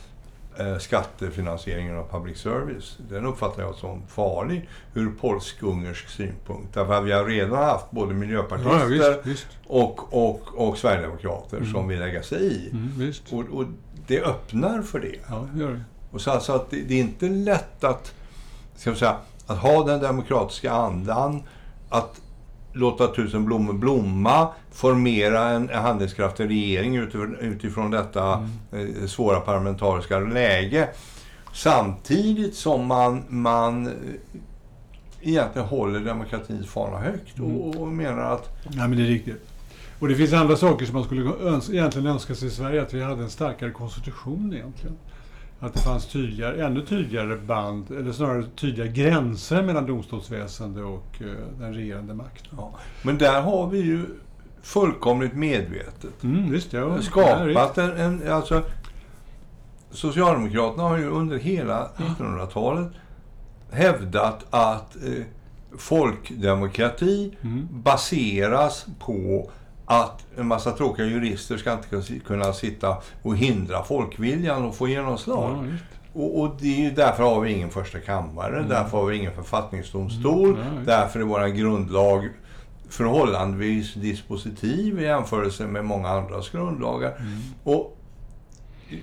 skattefinansieringen 0.79 1.97
av 1.97 2.09
public 2.11 2.39
service. 2.39 2.97
Den 3.11 3.27
uppfattar 3.27 3.63
jag 3.63 3.75
som 3.75 4.03
farlig 4.07 4.69
ur 4.95 5.13
polsk-ungersk 5.21 6.09
synpunkt. 6.09 6.75
Därför 6.75 6.93
att 6.93 7.05
vi 7.05 7.13
har 7.13 7.25
redan 7.25 7.65
haft 7.65 7.91
både 7.91 8.15
miljöpartister 8.15 8.79
ja, 8.79 8.87
visst, 8.87 9.27
visst. 9.27 9.47
Och, 9.67 10.15
och, 10.29 10.69
och 10.69 10.79
sverigedemokrater 10.79 11.57
mm. 11.57 11.73
som 11.73 11.89
vill 11.89 11.99
lägga 11.99 12.23
sig 12.23 12.43
i. 12.43 12.71
Mm, 12.71 13.13
och, 13.31 13.59
och, 13.59 13.65
det 14.07 14.23
öppnar 14.23 14.83
för 14.83 15.01
det. 15.01 15.17
Ja, 15.29 15.49
det, 15.55 15.67
det. 15.67 15.81
Och 16.11 16.21
så 16.21 16.31
alltså 16.31 16.53
att 16.53 16.71
det, 16.71 16.83
det, 16.83 16.95
är 16.95 17.01
inte 17.01 17.29
lätt 17.29 17.85
att, 17.85 18.15
ska 18.77 18.95
säga, 18.95 19.17
att 19.47 19.59
ha 19.59 19.85
den 19.85 20.01
demokratiska 20.01 20.73
andan, 20.73 21.43
att 21.89 22.21
låta 22.77 23.07
tusen 23.07 23.45
blommor 23.45 23.73
blomma, 23.73 24.49
formera 24.71 25.51
en 25.51 25.69
handlingskraftig 25.69 26.49
regering 26.49 26.97
utifrån 27.41 27.91
detta 27.91 28.47
mm. 28.73 29.09
svåra 29.09 29.41
parlamentariska 29.41 30.19
läge. 30.19 30.89
Samtidigt 31.53 32.55
som 32.55 32.87
man, 32.87 33.25
man 33.29 33.91
egentligen 35.21 35.69
håller 35.69 36.01
demokratins 36.01 36.67
fana 36.67 36.99
högt 36.99 37.41
och, 37.41 37.51
mm. 37.51 37.83
och 37.83 37.89
menar 37.89 38.35
att... 38.35 38.49
Ja, 38.65 38.89
men 38.89 38.99
det 38.99 39.05
är 39.05 39.07
riktigt. 39.07 39.49
Och 39.99 40.09
det 40.09 40.15
finns 40.15 40.33
andra 40.33 40.57
saker 40.57 40.87
som 40.87 40.95
man 40.95 41.05
skulle 41.05 41.31
öns 41.31 41.71
egentligen 41.71 42.07
önska 42.07 42.35
sig 42.35 42.49
i 42.49 42.51
Sverige, 42.51 42.83
att 42.83 42.95
vi 42.95 43.03
hade 43.03 43.23
en 43.23 43.31
starkare 43.31 43.71
konstitution 43.71 44.53
egentligen 44.55 44.97
att 45.61 45.75
det 45.75 45.81
fanns 45.81 46.07
tydligare, 46.07 46.65
ännu 46.67 46.87
tydligare 46.87 47.37
band, 47.37 47.91
eller 47.91 48.13
snarare 48.13 48.45
tydliga 48.57 48.87
gränser 48.87 49.63
mellan 49.63 49.87
domstolsväsende 49.87 50.83
och 50.83 51.21
uh, 51.21 51.35
den 51.59 51.75
regerande 51.75 52.15
makten. 52.15 52.55
Ja. 52.57 52.75
Men 53.03 53.19
där 53.19 53.41
har 53.41 53.67
vi 53.67 53.79
ju 53.79 54.07
fullkomligt 54.63 55.35
medvetet 55.35 56.23
mm, 56.23 56.51
visst, 56.51 56.73
ja. 56.73 57.03
skapat 57.03 57.79
en, 57.79 57.91
en... 57.91 58.33
Alltså, 58.33 58.63
Socialdemokraterna 59.91 60.83
har 60.83 60.99
ju 60.99 61.07
under 61.07 61.39
hela 61.39 61.89
1900-talet 61.97 62.93
hävdat 63.71 64.47
att 64.51 64.97
eh, 64.97 65.25
folkdemokrati 65.79 67.37
mm. 67.43 67.69
baseras 67.71 68.87
på 68.99 69.51
att 69.87 70.27
en 70.37 70.47
massa 70.47 70.73
tråkiga 70.73 71.07
jurister 71.07 71.57
ska 71.57 71.73
inte 71.73 72.19
kunna 72.27 72.53
sitta 72.53 72.97
och 73.23 73.37
hindra 73.37 73.83
folkviljan 73.83 74.65
och 74.65 74.75
få 74.75 74.89
genomslag. 74.89 75.67
Ja, 75.67 75.77
och, 76.13 76.41
och, 76.41 76.57
det 76.61 76.87
är 76.87 76.91
därför 76.91 77.23
har 77.23 77.41
vi 77.41 77.53
ingen 77.53 77.71
första 77.71 78.01
kammare, 78.01 78.57
mm. 78.57 78.69
därför 78.69 78.99
har 78.99 79.07
vi 79.07 79.17
ingen 79.17 79.33
författningsdomstol, 79.33 80.49
mm. 80.49 80.59
ja, 80.59 80.81
därför 80.87 81.21
är 81.21 81.25
vår 81.25 81.47
grundlag 81.47 82.29
förhållandevis 82.89 83.95
dispositiv 83.95 85.01
i 85.01 85.03
jämförelse 85.03 85.67
med 85.67 85.85
många 85.85 86.09
andras 86.09 86.51
grundlagar. 86.51 87.17
Mm. 87.19 87.39
Och, 87.65 87.99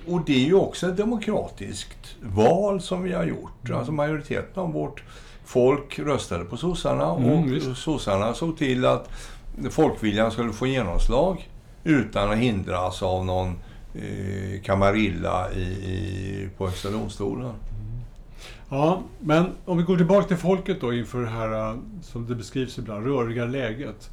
och 0.06 0.20
det 0.26 0.34
är 0.34 0.46
ju 0.46 0.54
också 0.54 0.88
ett 0.88 0.96
demokratiskt 0.96 2.16
val 2.22 2.80
som 2.80 3.02
vi 3.02 3.12
har 3.12 3.24
gjort. 3.24 3.64
Mm. 3.64 3.78
Alltså 3.78 3.92
majoriteten 3.92 4.62
av 4.62 4.72
vårt 4.72 5.02
folk 5.44 5.98
röstade 5.98 6.44
på 6.44 6.56
sossarna 6.56 7.12
och 7.12 7.20
mm, 7.20 7.74
sossarna 7.74 8.34
såg 8.34 8.58
till 8.58 8.84
att 8.84 9.08
folkviljan 9.70 10.30
skulle 10.30 10.52
få 10.52 10.66
genomslag 10.66 11.48
utan 11.84 12.30
att 12.30 12.38
hindras 12.38 13.02
av 13.02 13.24
någon 13.24 13.48
eh, 13.94 14.62
kamarilla 14.62 15.52
i, 15.52 15.62
i, 15.62 16.48
på 16.56 16.66
Högsta 16.66 16.90
domstolen. 16.90 17.44
Mm. 17.44 18.00
Ja, 18.70 19.02
men 19.20 19.46
om 19.64 19.76
vi 19.76 19.82
går 19.82 19.96
tillbaka 19.96 20.28
till 20.28 20.36
folket 20.36 20.80
då 20.80 20.92
inför 20.92 21.20
det 21.20 21.28
här, 21.28 21.70
eh, 21.70 21.76
som 22.02 22.26
det 22.26 22.34
beskrivs 22.34 22.78
ibland, 22.78 23.06
röriga 23.06 23.44
läget. 23.44 24.10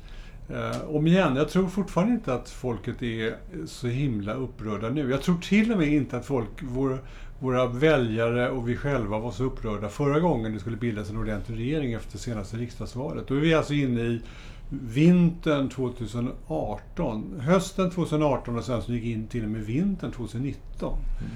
Eh, 0.54 0.96
om 0.96 1.08
igen, 1.08 1.36
jag 1.36 1.50
tror 1.50 1.68
fortfarande 1.68 2.14
inte 2.14 2.34
att 2.34 2.50
folket 2.50 3.04
är 3.04 3.36
så 3.66 3.88
himla 3.88 4.34
upprörda 4.34 4.90
nu. 4.90 5.10
Jag 5.10 5.22
tror 5.22 5.38
till 5.38 5.72
och 5.72 5.78
med 5.78 5.88
inte 5.88 6.18
att 6.18 6.26
folk, 6.26 6.50
vår, 6.62 6.98
våra 7.40 7.68
väljare 7.68 8.50
och 8.50 8.70
vi 8.70 8.78
själva 8.78 9.20
var 9.20 9.32
så 9.32 9.44
upprörda 9.44 9.90
förra 9.90 10.20
gången 10.20 10.54
det 10.54 10.60
skulle 10.60 10.78
bildas 10.78 11.10
en 11.10 11.18
ordentlig 11.18 11.60
regering 11.60 11.94
efter 11.94 12.18
senaste 12.18 12.58
riksdagsvalet. 12.58 13.28
Då 13.28 13.36
är 13.36 13.40
vi 13.40 13.54
alltså 13.54 13.74
inne 13.74 14.02
i 14.02 14.22
vintern 14.70 15.70
2018. 15.70 17.40
Hösten 17.40 17.92
2018 17.92 18.58
och 18.58 18.64
sen 18.64 18.82
så 18.82 18.94
gick 18.94 19.04
in 19.04 19.28
till 19.28 19.44
och 19.44 19.50
med 19.50 19.62
vintern 19.62 20.12
2019. 20.12 20.98
Mm. 21.20 21.32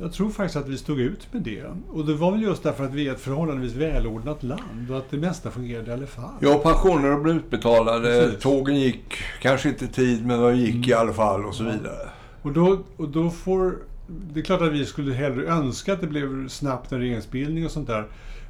Jag 0.00 0.12
tror 0.12 0.30
faktiskt 0.30 0.56
att 0.56 0.68
vi 0.68 0.78
stod 0.78 1.00
ut 1.00 1.32
med 1.32 1.42
det. 1.42 1.64
Och 1.92 2.06
det 2.06 2.14
var 2.14 2.30
väl 2.32 2.42
just 2.42 2.62
därför 2.62 2.84
att 2.84 2.94
vi 2.94 3.08
är 3.08 3.12
ett 3.12 3.20
förhållandevis 3.20 3.74
välordnat 3.74 4.42
land 4.42 4.90
och 4.90 4.98
att 4.98 5.10
det 5.10 5.16
mesta 5.16 5.50
fungerade 5.50 5.90
i 5.90 5.94
alla 5.94 6.06
fall. 6.06 6.34
Ja, 6.40 6.58
pensioner 6.58 7.16
blev 7.16 7.36
utbetalade, 7.36 8.20
Precis. 8.24 8.42
tågen 8.42 8.80
gick 8.80 9.14
kanske 9.40 9.68
inte 9.68 9.86
tid 9.86 10.26
men 10.26 10.40
de 10.40 10.56
gick 10.56 10.74
mm. 10.74 10.90
i 10.90 10.92
alla 10.92 11.12
fall 11.12 11.44
och 11.44 11.54
så 11.54 11.64
vidare. 11.64 12.08
Och 12.42 12.52
då, 12.52 12.78
och 12.96 13.08
då 13.08 13.30
får... 13.30 13.78
Det 14.06 14.40
är 14.40 14.44
klart 14.44 14.62
att 14.62 14.72
vi 14.72 14.84
skulle 14.84 15.14
hellre 15.14 15.46
önska 15.46 15.92
att 15.92 16.00
det 16.00 16.06
blev 16.06 16.48
snabbt 16.48 16.92
en 16.92 16.98
regeringsbildning 17.00 17.64
och 17.64 17.70
sånt 17.70 17.86
där 17.86 18.06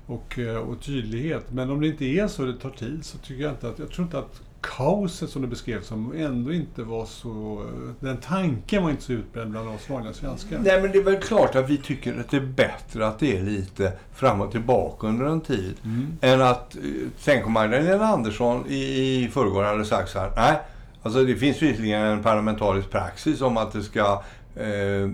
och, 0.07 0.39
eh, 0.39 0.57
och 0.57 0.81
tydlighet. 0.81 1.45
Men 1.53 1.71
om 1.71 1.81
det 1.81 1.87
inte 1.87 2.05
är 2.05 2.29
så, 2.29 2.45
det 2.45 2.57
tar 2.57 2.71
tid, 2.71 3.05
så 3.05 3.19
tycker 3.19 3.43
jag 3.43 3.53
inte 3.53 3.69
att... 3.69 3.79
Jag 3.79 3.91
tror 3.91 4.05
inte 4.05 4.19
att 4.19 4.43
kaoset 4.77 5.31
som 5.31 5.43
det 5.43 5.49
beskrevs 5.49 5.87
som 5.87 6.13
ändå 6.17 6.53
inte 6.53 6.83
var 6.83 7.07
så... 7.07 7.65
Den 8.01 8.17
tanken 8.17 8.83
var 8.83 8.91
inte 8.91 9.03
så 9.03 9.13
utbredd 9.13 9.51
bland 9.51 9.69
oss 9.69 9.91
vanliga 9.91 10.13
svenskar. 10.13 10.59
Nej, 10.65 10.83
men 10.83 10.93
det 10.93 10.99
är 10.99 11.03
väl 11.03 11.21
klart 11.21 11.55
att 11.55 11.71
vi 11.71 11.77
tycker 11.77 12.21
att 12.21 12.31
det 12.31 12.37
är 12.37 12.47
bättre 12.47 13.07
att 13.07 13.19
det 13.19 13.37
är 13.37 13.43
lite 13.43 13.93
fram 14.13 14.41
och 14.41 14.51
tillbaka 14.51 15.07
under 15.07 15.25
en 15.25 15.41
tid. 15.41 15.75
Mm. 15.85 16.19
Än 16.21 16.43
att... 16.43 16.77
Eh, 16.77 16.83
tänk 17.25 17.47
om 17.47 17.53
Magdalena 17.53 18.07
Andersson 18.07 18.65
i, 18.69 19.25
i 19.25 19.29
förrgår 19.33 19.63
hade 19.63 19.85
sagt 19.85 20.11
så 20.11 20.19
här. 20.19 20.31
Nej, 20.37 20.59
alltså 21.03 21.25
det 21.25 21.37
finns 21.37 21.63
visserligen 21.63 22.03
en 22.03 22.23
parlamentarisk 22.23 22.91
praxis 22.91 23.41
om 23.41 23.57
att 23.57 23.73
det 23.73 23.83
ska... 23.83 24.23
Eh, 24.57 25.11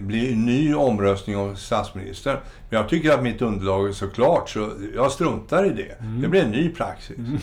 bli 0.00 0.32
en 0.32 0.44
ny 0.44 0.74
omröstning 0.74 1.36
om 1.36 1.56
statsminister. 1.56 2.40
Men 2.70 2.80
jag 2.80 2.88
tycker 2.88 3.12
att 3.12 3.22
mitt 3.22 3.42
underlag 3.42 3.88
är 3.88 3.92
så 3.92 4.08
klart 4.08 4.50
så 4.50 4.70
jag 4.94 5.12
struntar 5.12 5.66
i 5.66 5.70
det. 5.70 6.00
Mm. 6.00 6.20
Det 6.20 6.28
blir 6.28 6.42
en 6.42 6.50
ny 6.50 6.68
praxis. 6.68 7.18
Mm. 7.18 7.38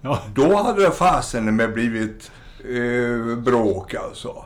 Ja. 0.00 0.18
Då 0.34 0.56
hade 0.56 0.82
det 0.82 0.90
fasen 0.90 1.56
med 1.56 1.72
blivit 1.72 2.30
eh, 2.58 3.36
bråk 3.36 3.94
alltså. 3.94 4.44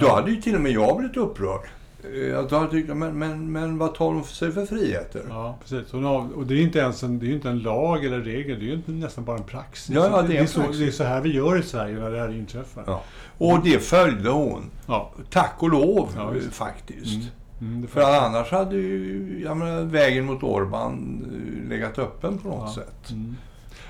Då 0.00 0.08
hade 0.08 0.30
ju 0.30 0.42
till 0.42 0.54
och 0.54 0.60
med 0.60 0.72
jag 0.72 0.96
blivit 0.96 1.16
upprörd. 1.16 1.60
Eh, 2.02 2.42
då 2.42 2.56
hade 2.56 2.70
tyckt, 2.70 2.88
men, 2.88 3.18
men, 3.18 3.52
men 3.52 3.78
vad 3.78 3.94
tar 3.94 4.12
de 4.12 4.24
för 4.24 4.34
sig 4.34 4.52
för 4.52 4.66
friheter? 4.66 5.22
Ja, 5.28 5.58
precis. 5.60 5.94
Och 5.94 6.46
det 6.46 6.54
är 6.54 6.56
ju 6.56 6.62
inte 6.62 6.78
ens 6.78 7.02
en, 7.02 7.18
det 7.18 7.26
är 7.26 7.30
inte 7.30 7.48
en 7.48 7.58
lag 7.58 8.04
eller 8.04 8.20
regel, 8.20 8.58
det 8.58 8.64
är 8.64 8.68
ju 8.68 8.82
nästan 8.86 9.24
bara 9.24 9.36
en 9.36 9.44
praxis. 9.44 9.94
Ja, 9.94 10.08
ja, 10.10 10.22
det, 10.22 10.28
är, 10.28 10.28
det, 10.28 10.38
är 10.38 10.46
så, 10.46 10.60
det 10.60 10.86
är 10.86 10.90
så 10.90 11.04
här 11.04 11.20
vi 11.20 11.32
gör 11.32 11.58
i 11.58 11.62
Sverige 11.62 11.98
när 11.98 12.10
det 12.10 12.18
här 12.18 12.28
inträffar. 12.28 12.84
Ja. 12.86 13.02
Och 13.38 13.64
det 13.64 13.78
följde 13.78 14.30
hon. 14.30 14.70
Ja. 14.86 15.12
Tack 15.30 15.54
och 15.58 15.70
lov, 15.70 16.08
ja, 16.16 16.34
faktiskt. 16.50 17.14
Mm. 17.14 17.28
Mm, 17.60 17.86
för 17.86 18.00
annars 18.00 18.50
hade 18.50 18.76
ju 18.76 19.42
jag 19.44 19.56
menar, 19.56 19.82
vägen 19.82 20.24
mot 20.24 20.42
Orban 20.42 21.24
eh, 21.64 21.68
legat 21.68 21.98
öppen 21.98 22.38
på 22.38 22.48
något 22.48 22.74
sätt. 22.74 23.10
Mm. 23.10 23.36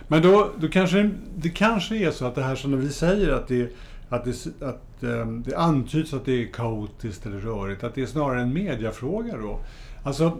Men 0.09 0.23
då, 0.23 0.50
då 0.61 0.69
kanske 0.69 1.11
det 1.37 1.49
kanske 1.49 1.97
är 1.97 2.11
så 2.11 2.27
att 2.27 2.35
det 2.35 2.43
här 2.43 2.55
som 2.55 2.81
vi 2.81 2.88
säger 2.88 3.33
att 3.33 3.49
det, 3.49 3.73
att 4.09 4.25
det, 4.25 4.47
att, 4.62 4.85
um, 5.00 5.43
det 5.43 5.57
antyds 5.57 6.15
att 6.15 6.25
det 6.25 6.43
är 6.43 6.47
kaotiskt 6.53 7.27
eller 7.27 7.38
rörigt, 7.38 7.85
att 7.85 7.95
det 7.95 8.03
är 8.03 8.07
snarare 8.07 8.41
en 8.41 8.53
mediafråga 8.53 9.37
då. 9.37 9.61
Alltså 10.03 10.38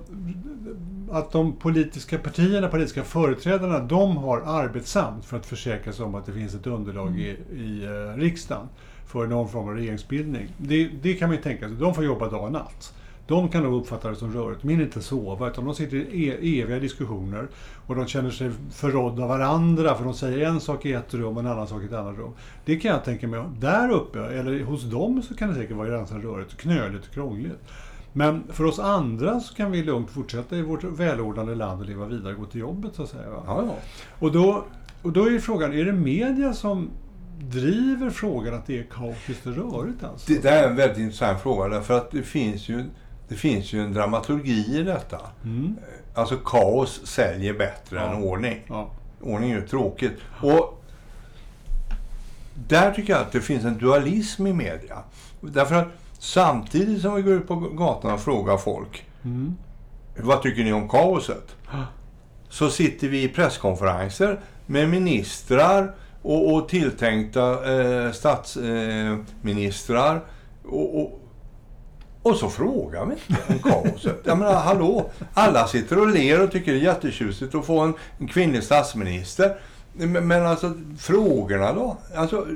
att 1.11 1.33
de 1.33 1.57
politiska 1.57 2.19
partierna, 2.19 2.69
politiska 2.69 3.05
företrädarna, 3.05 3.79
de 3.79 4.17
har 4.17 4.41
arbetsamt 4.41 5.25
för 5.25 5.37
att 5.37 5.47
försäkra 5.47 5.93
sig 5.93 6.05
om 6.05 6.15
att 6.15 6.27
det 6.27 6.33
finns 6.33 6.55
ett 6.55 6.67
underlag 6.67 7.19
i, 7.21 7.37
i 7.53 7.87
uh, 7.87 8.19
riksdagen 8.19 8.69
för 9.07 9.27
någon 9.27 9.49
form 9.49 9.69
av 9.69 9.75
regeringsbildning. 9.75 10.49
Det, 10.57 10.91
det 11.03 11.15
kan 11.15 11.29
man 11.29 11.37
ju 11.37 11.43
tänka 11.43 11.69
sig. 11.69 11.77
De 11.77 11.95
får 11.95 12.05
jobba 12.05 12.29
dag 12.29 12.45
och 12.45 12.53
natt. 12.53 12.95
De 13.29 13.49
kan 13.49 13.63
nog 13.63 13.81
uppfatta 13.81 14.11
det 14.11 14.17
som 14.17 14.33
rörigt. 14.33 14.65
Hinner 14.65 14.85
inte 14.85 15.03
sova, 15.03 15.49
utan 15.49 15.65
de 15.65 15.75
sitter 15.75 15.97
i 15.97 16.29
e 16.29 16.61
eviga 16.63 16.79
diskussioner. 16.79 17.49
Och 17.87 17.97
de 17.97 18.07
känner 18.07 18.31
sig 18.31 18.51
förrådda 18.71 19.23
av 19.23 19.29
varandra, 19.29 19.95
för 19.95 20.05
de 20.05 20.15
säger 20.15 20.47
en 20.49 20.61
sak 20.61 20.87
i 20.87 20.93
ett 20.93 21.15
rum 21.15 21.37
och 21.37 21.43
en 21.43 21.47
annan 21.47 21.69
sak 21.69 21.83
i 21.83 21.85
ett 21.85 21.93
annat 21.93 22.19
rum. 22.19 22.33
Det 22.65 22.77
kan 22.77 22.91
jag 22.91 23.05
tänka 23.05 23.29
mig. 23.29 23.43
Där 23.59 23.91
uppe, 23.91 24.21
eller 24.21 24.65
hos 24.65 24.83
dem, 24.83 25.23
så 25.23 25.35
kan 25.35 25.49
det 25.49 25.55
säkert 25.55 25.77
vara 25.77 25.89
ganska 25.89 26.17
rörigt, 26.17 26.57
knöligt 26.57 27.07
och 27.07 27.13
krångligt. 27.13 27.59
Men 28.13 28.43
för 28.49 28.65
oss 28.65 28.79
andra 28.79 29.41
så 29.41 29.55
kan 29.55 29.71
vi 29.71 29.83
lugnt 29.83 30.11
fortsätta 30.11 30.57
i 30.57 30.63
vårt 30.63 30.85
välordnade 30.85 31.55
land 31.55 31.81
och 31.81 31.87
leva 31.87 32.07
vidare 32.07 32.35
gå 32.35 32.45
till 32.45 32.61
jobbet, 32.61 32.95
så 32.95 33.03
att 33.03 33.09
säga. 33.09 33.27
Ja, 33.29 33.43
ja. 33.47 33.75
Och, 34.19 34.33
då, 34.33 34.65
och 35.03 35.13
då 35.13 35.31
är 35.31 35.39
frågan, 35.39 35.73
är 35.73 35.85
det 35.85 35.93
media 35.93 36.53
som 36.53 36.91
driver 37.41 38.11
frågan 38.11 38.55
att 38.55 38.67
det 38.67 38.79
är 38.79 38.83
kaotiskt 38.83 39.47
och 39.47 39.55
rörigt? 39.55 40.05
Alltså? 40.05 40.33
Det 40.33 40.43
där 40.43 40.63
är 40.63 40.69
en 40.69 40.77
väldigt 40.77 40.99
intressant 40.99 41.41
fråga, 41.41 41.69
därför 41.69 41.97
att 41.97 42.11
det 42.11 42.23
finns 42.23 42.69
ju 42.69 42.85
det 43.29 43.35
finns 43.35 43.73
ju 43.73 43.81
en 43.81 43.93
dramaturgi 43.93 44.79
i 44.79 44.83
detta. 44.83 45.21
Mm. 45.45 45.77
Alltså 46.15 46.37
kaos 46.37 47.07
säljer 47.07 47.55
bättre 47.55 47.97
ja. 47.97 48.03
än 48.03 48.23
ordning. 48.23 48.63
Ja. 48.69 48.91
Ordning 49.21 49.51
är 49.51 49.55
ju 49.55 49.67
tråkigt. 49.67 50.19
Och 50.43 50.85
där 52.55 52.93
tycker 52.93 53.13
jag 53.13 53.23
att 53.23 53.33
det 53.33 53.41
finns 53.41 53.65
en 53.65 53.79
dualism 53.79 54.47
i 54.47 54.53
media. 54.53 54.99
Därför 55.41 55.75
att 55.75 55.89
samtidigt 56.19 57.03
som 57.03 57.15
vi 57.15 57.23
går 57.23 57.35
ut 57.35 57.49
på 57.49 57.57
gatan 57.57 58.13
och 58.13 58.21
frågar 58.21 58.57
folk 58.57 59.05
mm. 59.25 59.57
vad 60.17 60.43
tycker 60.43 60.65
ni 60.65 60.73
om 60.73 60.89
kaoset? 60.89 61.57
Så 62.49 62.71
sitter 62.71 63.09
vi 63.09 63.23
i 63.23 63.29
presskonferenser 63.29 64.41
med 64.67 64.89
ministrar 64.89 65.95
och, 66.23 66.55
och 66.55 66.69
tilltänkta 66.69 67.73
eh, 67.73 68.13
statsministrar 68.13 70.15
eh, 70.15 70.21
och, 70.65 71.01
och 71.01 71.21
och 72.31 72.37
så 72.37 72.49
frågar 72.49 73.07
vi 73.07 73.15
inte 73.27 73.43
om 73.49 73.59
kaoset. 73.59 74.21
Jag 74.25 74.39
menar, 74.39 74.55
hallå? 74.55 75.11
Alla 75.35 75.67
sitter 75.67 75.99
och 75.99 76.09
ler 76.09 76.43
och 76.43 76.53
tycker 76.53 76.73
det 76.73 76.79
är 76.79 76.83
jättetjusigt 76.83 77.55
att 77.55 77.67
få 77.67 77.81
en, 77.81 77.95
en 78.19 78.29
kvinnlig 78.29 78.63
statsminister. 78.63 79.57
Men, 79.93 80.27
men 80.27 80.47
alltså, 80.47 80.75
frågorna 80.99 81.73
då? 81.73 81.97
Alltså, 82.17 82.47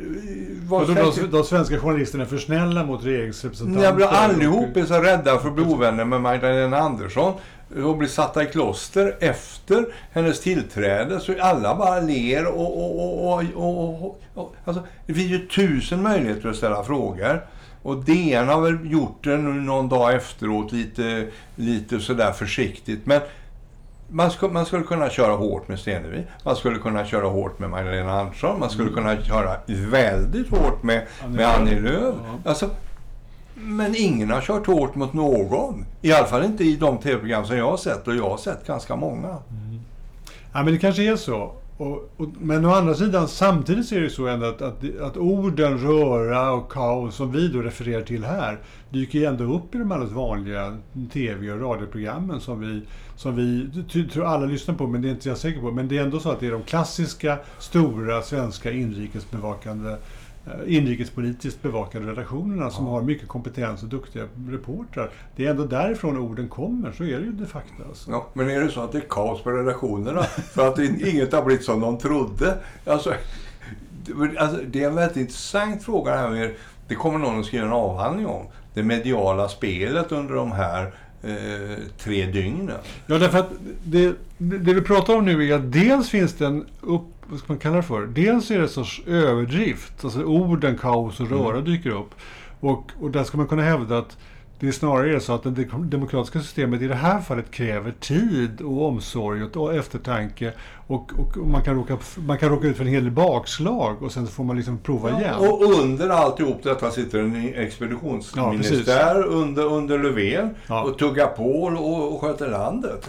vad 0.63 0.87
de, 0.87 0.95
de, 0.95 1.31
de 1.31 1.45
svenska 1.45 1.79
journalisterna 1.79 2.25
är 2.25 2.29
för 2.29 2.39
snälla 2.39 2.85
mot 2.85 3.05
regeringsrepresentanter? 3.05 3.85
Ja, 3.85 3.95
men 3.95 4.09
allihop 4.09 4.77
är 4.77 4.85
så 4.85 5.01
rädda 5.01 5.39
för 5.39 5.49
att 5.49 5.55
bli 5.55 5.65
ovänner 5.65 6.05
med 6.05 6.21
Magdalena 6.21 6.79
Andersson 6.79 7.35
och 7.85 7.97
bli 7.97 8.09
satta 8.09 8.43
i 8.43 8.47
kloster 8.47 9.17
efter 9.21 9.87
hennes 10.11 10.41
tillträde. 10.41 11.21
Så 11.21 11.35
alla 11.41 11.75
bara 11.75 12.01
ler 12.01 12.47
och... 12.47 12.77
och, 12.77 13.33
och, 13.33 13.53
och, 13.55 14.05
och, 14.05 14.23
och 14.35 14.55
alltså, 14.65 14.83
det 15.07 15.15
finns 15.15 15.31
ju 15.31 15.47
tusen 15.47 16.03
möjligheter 16.03 16.49
att 16.49 16.57
ställa 16.57 16.85
frågor. 16.85 17.47
Och 17.83 18.05
DN 18.05 18.49
har 18.49 18.61
väl 18.61 18.93
gjort 18.93 19.25
det 19.25 19.37
någon 19.37 19.89
dag 19.89 20.15
efteråt 20.15 20.73
lite, 20.73 21.27
lite 21.57 22.01
sådär 22.01 22.33
försiktigt. 22.33 23.07
Men 23.07 23.21
man, 24.09 24.31
skulle, 24.31 24.53
man 24.53 24.67
skulle 24.67 24.85
kunna 24.85 25.11
köra 25.11 25.33
hårt 25.33 25.69
med 25.69 25.79
Stenevi. 25.79 26.27
Man 26.45 26.57
skulle 26.57 26.79
kunna 26.79 27.05
köra 27.05 27.27
hårt 27.27 27.59
med 27.59 27.71
Magdalena 27.71 28.21
Andersson. 28.21 28.61
Man 28.61 28.71
skulle 28.71 28.91
mm. 28.91 28.95
kunna 28.95 29.23
köra 29.23 29.57
väldigt 29.67 30.51
hårt 30.51 30.83
med, 30.83 31.07
med 31.29 31.49
Annie 31.49 31.81
Lööf. 31.81 32.15
Alltså, 32.45 32.71
men 33.55 33.95
ingen 33.97 34.31
har 34.31 34.41
kört 34.41 34.67
hårt 34.67 34.95
mot 34.95 35.13
någon. 35.13 35.85
I 36.03 36.13
alla 36.13 36.27
fall 36.27 36.45
inte 36.45 36.65
i 36.65 36.77
de 36.77 36.99
tv-program 36.99 37.47
som 37.47 37.57
jag 37.57 37.71
har 37.71 37.77
sett. 37.77 38.09
Och 38.09 38.17
jag 38.17 38.31
har 38.31 38.37
sett 38.37 38.67
ganska 38.67 38.97
många. 38.97 39.29
Mm. 39.29 39.81
Ja, 40.53 40.63
men 40.63 40.73
det 40.73 40.79
kanske 40.79 41.03
är 41.03 41.17
så. 41.17 41.53
Och, 41.83 42.11
och, 42.17 42.29
men 42.41 42.65
å 42.65 42.71
andra 42.71 42.95
sidan, 42.95 43.29
samtidigt 43.29 43.87
så 43.87 43.95
är 43.95 44.01
det 44.01 44.11
så 44.11 44.27
ändå 44.27 44.47
att, 44.47 44.63
att, 44.63 45.01
att, 45.01 45.17
orden 45.17 45.79
röra 45.79 46.53
och 46.53 46.73
kaos 46.73 47.15
som 47.15 47.33
vi 47.33 47.49
då 47.49 47.63
refererar 47.63 48.03
till 48.03 48.25
här 48.25 48.59
dyker 48.91 49.19
ju 49.19 49.25
ändå 49.25 49.45
upp 49.45 49.75
i 49.75 49.79
de 49.79 49.93
alldeles 49.93 50.15
vanliga 50.15 50.79
tv 51.13 51.53
och 51.53 51.61
radioprogrammen 51.61 52.41
som 52.41 52.61
vi, 52.61 52.83
som 53.17 53.37
vi 53.37 53.69
tror 54.13 54.25
alla 54.25 54.47
lyssnar 54.47 54.75
på, 54.75 54.87
men 54.87 55.03
det 55.03 55.09
är 55.09 55.11
inte 55.11 55.29
jag 55.29 55.39
säker 55.39 55.61
på. 55.61 55.71
Men 55.71 55.89
det 55.89 55.99
är 55.99 56.03
ändå 56.03 56.21
så 56.21 56.31
att 56.31 56.41
det 56.41 56.47
är 56.47 56.53
de 56.53 56.63
klassiska, 56.63 57.39
stora, 57.59 58.23
svenska 58.23 58.73
inrikesbevakande 58.73 59.97
inrikespolitiskt 60.67 61.63
bevakade 61.63 62.07
redaktionerna 62.07 62.71
som 62.71 62.87
har 62.87 63.03
mycket 63.03 63.29
kompetens 63.29 63.83
och 63.83 63.89
duktiga 63.89 64.25
reportrar. 64.49 65.11
Det 65.37 65.47
är 65.47 65.51
ändå 65.51 65.65
därifrån 65.65 66.19
orden 66.19 66.49
kommer, 66.49 66.93
så 66.93 67.05
är 67.05 67.19
det 67.19 67.25
ju 67.25 67.33
de 67.33 67.47
facto. 67.47 67.83
Alltså. 67.89 68.11
Ja, 68.11 68.27
men 68.33 68.51
är 68.51 68.61
det 68.61 68.71
så 68.71 68.81
att 68.81 68.93
det 68.93 68.99
är 68.99 69.07
kaos 69.09 69.43
på 69.43 69.51
redaktionerna 69.51 70.23
för 70.23 70.69
att 70.69 70.79
inget 71.09 71.33
har 71.33 71.43
blivit 71.43 71.65
som 71.65 71.81
de 71.81 71.99
trodde? 71.99 72.59
Alltså, 72.87 73.15
alltså, 74.39 74.61
det 74.67 74.83
är 74.83 74.89
en 74.89 74.95
väldigt 74.95 75.17
intressant 75.17 75.85
fråga 75.85 76.17
här 76.17 76.31
med, 76.31 76.55
det 76.89 76.95
kommer 76.95 77.19
någon 77.19 77.41
att 77.41 77.47
skriva 77.47 77.67
en 77.67 77.73
avhandling 77.73 78.27
om, 78.27 78.47
det 78.75 78.83
mediala 78.83 79.49
spelet 79.49 80.13
under 80.13 80.35
de 80.35 80.53
här 80.53 80.95
eh, 81.23 81.79
tre 81.99 82.27
dygnen. 82.27 82.79
Ja, 83.07 83.19
därför 83.19 83.39
att 83.39 83.51
det, 83.85 84.15
det 84.39 84.75
vi 84.75 84.81
pratar 84.81 85.17
om 85.17 85.25
nu 85.25 85.49
är 85.49 85.55
att 85.55 85.73
dels 85.73 86.11
finns 86.11 86.33
det 86.33 86.47
en 86.47 86.67
upp 86.81 87.12
vad 87.33 87.41
ska 87.41 87.53
man 87.53 87.59
kalla 87.59 87.77
det 87.77 87.83
för? 87.83 88.07
Dels 88.07 88.51
är 88.51 88.57
det 88.57 88.63
en 88.63 88.69
sorts 88.69 89.03
överdrift, 89.07 90.05
alltså 90.05 90.23
orden 90.25 90.79
kaos 90.79 91.21
och 91.21 91.31
röra 91.31 91.59
mm. 91.59 91.65
dyker 91.65 91.91
upp. 91.91 92.15
Och, 92.61 92.91
och 93.01 93.11
där 93.11 93.25
ska 93.25 93.37
man 93.37 93.47
kunna 93.47 93.63
hävda 93.63 93.99
att 93.99 94.17
det 94.61 94.69
är 94.69 94.73
snarare 94.73 95.21
så 95.21 95.33
att 95.35 95.43
det 95.43 95.69
demokratiska 95.79 96.41
systemet 96.41 96.83
i 96.83 96.87
det 96.89 96.95
här 96.95 97.21
fallet 97.21 97.51
kräver 97.51 97.95
tid 98.01 98.61
och 98.61 98.87
omsorg 98.87 99.45
och 99.45 99.75
eftertanke. 99.75 100.53
Och, 100.87 101.13
och 101.19 101.37
man, 101.37 101.63
kan 101.63 101.75
råka, 101.75 101.99
man 102.17 102.39
kan 102.39 102.49
råka 102.49 102.67
ut 102.67 102.77
för 102.77 102.85
en 102.85 102.91
hel 102.91 103.05
del 103.05 103.13
bakslag 103.13 104.03
och 104.03 104.13
sen 104.13 104.27
får 104.27 104.45
man 104.45 104.57
liksom 104.57 104.79
prova 104.79 105.11
ja, 105.11 105.21
igen. 105.21 105.35
Och 105.35 105.63
under 105.83 106.09
alltihop 106.09 106.63
detta 106.63 106.91
sitter 106.91 107.19
en 107.19 107.55
expeditionsministär 107.55 109.17
ja, 109.17 109.25
under, 109.25 109.65
under 109.65 109.99
Löfven 109.99 110.55
ja. 110.67 110.83
och 110.83 110.99
tuggar 110.99 111.27
på 111.27 111.63
och, 111.63 112.15
och 112.15 112.21
sköter 112.21 112.51
landet. 112.51 113.09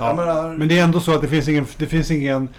Men 0.58 0.68
det 0.68 0.80
är 0.80 0.84
ändå 0.84 1.00
så 1.00 1.16
att 1.16 1.22
det 1.22 1.28
finns 1.28 1.48
ingen, 1.48 1.66
det 1.78 1.86
finns 1.86 2.12
ingen 2.12 2.50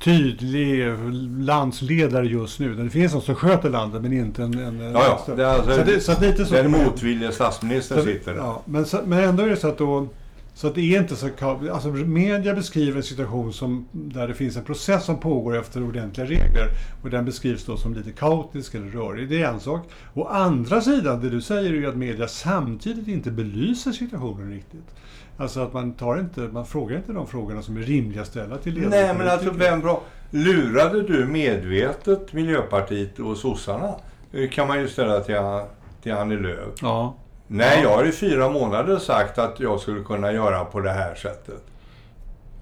tydlig 0.00 0.94
landsledare 1.38 2.26
just 2.26 2.60
nu. 2.60 2.74
Det 2.74 2.90
finns 2.90 3.12
någon 3.12 3.22
som 3.22 3.34
sköter 3.34 3.70
landet 3.70 4.02
men 4.02 4.12
inte 4.12 4.42
en... 4.42 4.58
en 4.58 4.80
ja, 4.80 5.20
ja. 5.26 5.34
Det 5.34 5.42
är 5.42 5.46
alltså, 5.46 5.76
så 5.76 5.84
det, 5.84 6.00
så 6.00 6.20
lite 6.20 6.46
så 6.46 6.54
den 6.54 6.70
motvilliga 6.70 7.32
statsministern 7.32 8.04
sitter 8.04 8.32
där. 8.32 8.38
Ja, 8.38 8.62
men, 8.64 8.86
men 9.06 9.24
ändå 9.24 9.42
är 9.42 9.48
det 9.48 9.56
så 9.56 9.68
att 9.68 9.78
då... 9.78 10.08
Så 10.54 10.66
att 10.66 10.74
det 10.74 10.80
är 10.80 11.00
inte 11.00 11.16
så... 11.16 11.28
Alltså 11.72 11.88
media 11.88 12.54
beskriver 12.54 12.96
en 12.96 13.02
situation 13.02 13.52
som, 13.52 13.88
där 13.92 14.28
det 14.28 14.34
finns 14.34 14.56
en 14.56 14.64
process 14.64 15.04
som 15.04 15.20
pågår 15.20 15.58
efter 15.58 15.82
ordentliga 15.82 16.26
regler. 16.26 16.68
Och 17.02 17.10
den 17.10 17.24
beskrivs 17.24 17.64
då 17.64 17.76
som 17.76 17.94
lite 17.94 18.12
kaotisk 18.12 18.74
eller 18.74 18.86
rörig. 18.86 19.28
Det 19.28 19.42
är 19.42 19.48
en 19.48 19.60
sak. 19.60 19.90
Å 20.14 20.24
andra 20.24 20.80
sidan, 20.80 21.20
det 21.20 21.30
du 21.30 21.40
säger 21.40 21.70
är 21.70 21.74
ju 21.74 21.88
att 21.88 21.96
media 21.96 22.28
samtidigt 22.28 23.08
inte 23.08 23.30
belyser 23.30 23.92
situationen 23.92 24.50
riktigt. 24.50 24.94
Alltså 25.40 25.60
att 25.60 25.72
man, 25.72 25.92
tar 25.92 26.18
inte, 26.18 26.40
man 26.40 26.66
frågar 26.66 26.96
inte 26.96 27.12
de 27.12 27.26
frågorna 27.26 27.62
som 27.62 27.76
är 27.76 27.80
rimliga 27.80 28.22
att 28.22 28.28
ställa 28.28 28.58
till 28.58 28.74
ledande 28.74 28.96
Nej, 28.96 29.14
men 29.18 29.28
alltså 29.28 29.50
vem 29.50 29.80
bra... 29.80 30.02
Lurade 30.30 31.02
du 31.02 31.26
medvetet 31.26 32.32
Miljöpartiet 32.32 33.18
och 33.18 33.36
sossarna? 33.36 33.94
kan 34.52 34.68
man 34.68 34.80
ju 34.80 34.88
ställa 34.88 35.20
till, 35.20 35.36
till 36.02 36.12
Annie 36.12 36.36
Lööf. 36.36 36.74
Ja. 36.82 37.14
Nej, 37.46 37.82
jag 37.82 37.96
har 37.96 38.04
i 38.04 38.12
fyra 38.12 38.48
månader 38.48 38.98
sagt 38.98 39.38
att 39.38 39.60
jag 39.60 39.80
skulle 39.80 40.04
kunna 40.04 40.32
göra 40.32 40.64
på 40.64 40.80
det 40.80 40.90
här 40.90 41.14
sättet. 41.14 41.62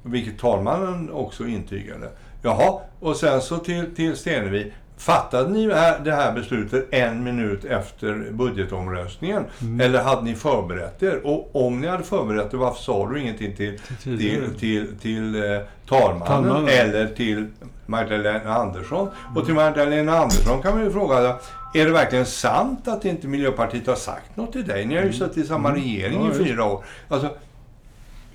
Vilket 0.02 0.38
talmannen 0.38 1.10
också 1.10 1.46
intygade. 1.46 2.10
Jaha, 2.42 2.80
och 3.00 3.16
sen 3.16 3.40
så 3.40 3.58
till, 3.58 3.94
till 3.94 4.16
Stenevi. 4.16 4.72
Fattade 4.98 5.50
ni 5.50 5.66
det 6.04 6.12
här 6.12 6.32
beslutet 6.32 6.88
en 6.90 7.24
minut 7.24 7.64
efter 7.64 8.30
budgetomröstningen? 8.30 9.44
Mm. 9.60 9.80
Eller 9.80 10.02
hade 10.02 10.22
ni 10.22 10.34
förberett 10.34 11.02
er? 11.02 11.26
Och 11.26 11.50
om 11.66 11.80
ni 11.80 11.86
hade 11.86 12.04
förberett 12.04 12.54
er, 12.54 12.58
varför 12.58 12.82
sa 12.82 13.08
du 13.08 13.20
ingenting 13.20 13.56
till, 13.56 13.78
till, 14.02 14.54
till, 14.58 14.98
till 15.00 15.34
eh, 15.34 15.60
talmannen, 15.88 16.26
talmannen, 16.26 16.68
eller 16.68 17.06
till 17.06 17.46
Magdalena 17.86 18.54
Andersson? 18.54 19.08
Mm. 19.26 19.36
Och 19.36 19.44
till 19.44 19.54
Magdalena 19.54 20.18
Andersson 20.18 20.62
kan 20.62 20.74
man 20.74 20.84
ju 20.84 20.90
fråga, 20.90 21.36
är 21.74 21.84
det 21.84 21.92
verkligen 21.92 22.26
sant 22.26 22.88
att 22.88 23.04
inte 23.04 23.26
Miljöpartiet 23.26 23.86
har 23.86 23.94
sagt 23.94 24.36
något 24.36 24.52
till 24.52 24.66
dig? 24.66 24.86
Ni 24.86 24.94
har 24.94 25.02
ju 25.02 25.08
mm. 25.08 25.18
suttit 25.18 25.44
i 25.44 25.46
samma 25.46 25.68
mm. 25.68 25.80
regering 25.80 26.30
i 26.30 26.34
fyra 26.34 26.64
år. 26.64 26.84
Alltså, 27.08 27.30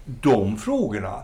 de 0.06 0.58
frågorna 0.58 1.22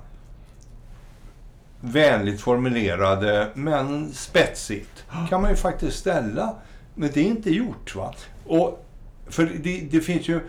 vänligt 1.81 2.41
formulerade 2.41 3.47
men 3.53 4.13
spetsigt 4.13 5.05
kan 5.29 5.41
man 5.41 5.49
ju 5.49 5.55
faktiskt 5.55 5.99
ställa. 5.99 6.55
Men 6.95 7.09
det 7.13 7.19
är 7.19 7.25
inte 7.25 7.49
gjort. 7.49 7.95
va. 7.95 8.13
Och, 8.45 8.85
för 9.27 9.51
det, 9.63 9.87
det 9.91 10.01
finns 10.01 10.27
ju 10.27 10.39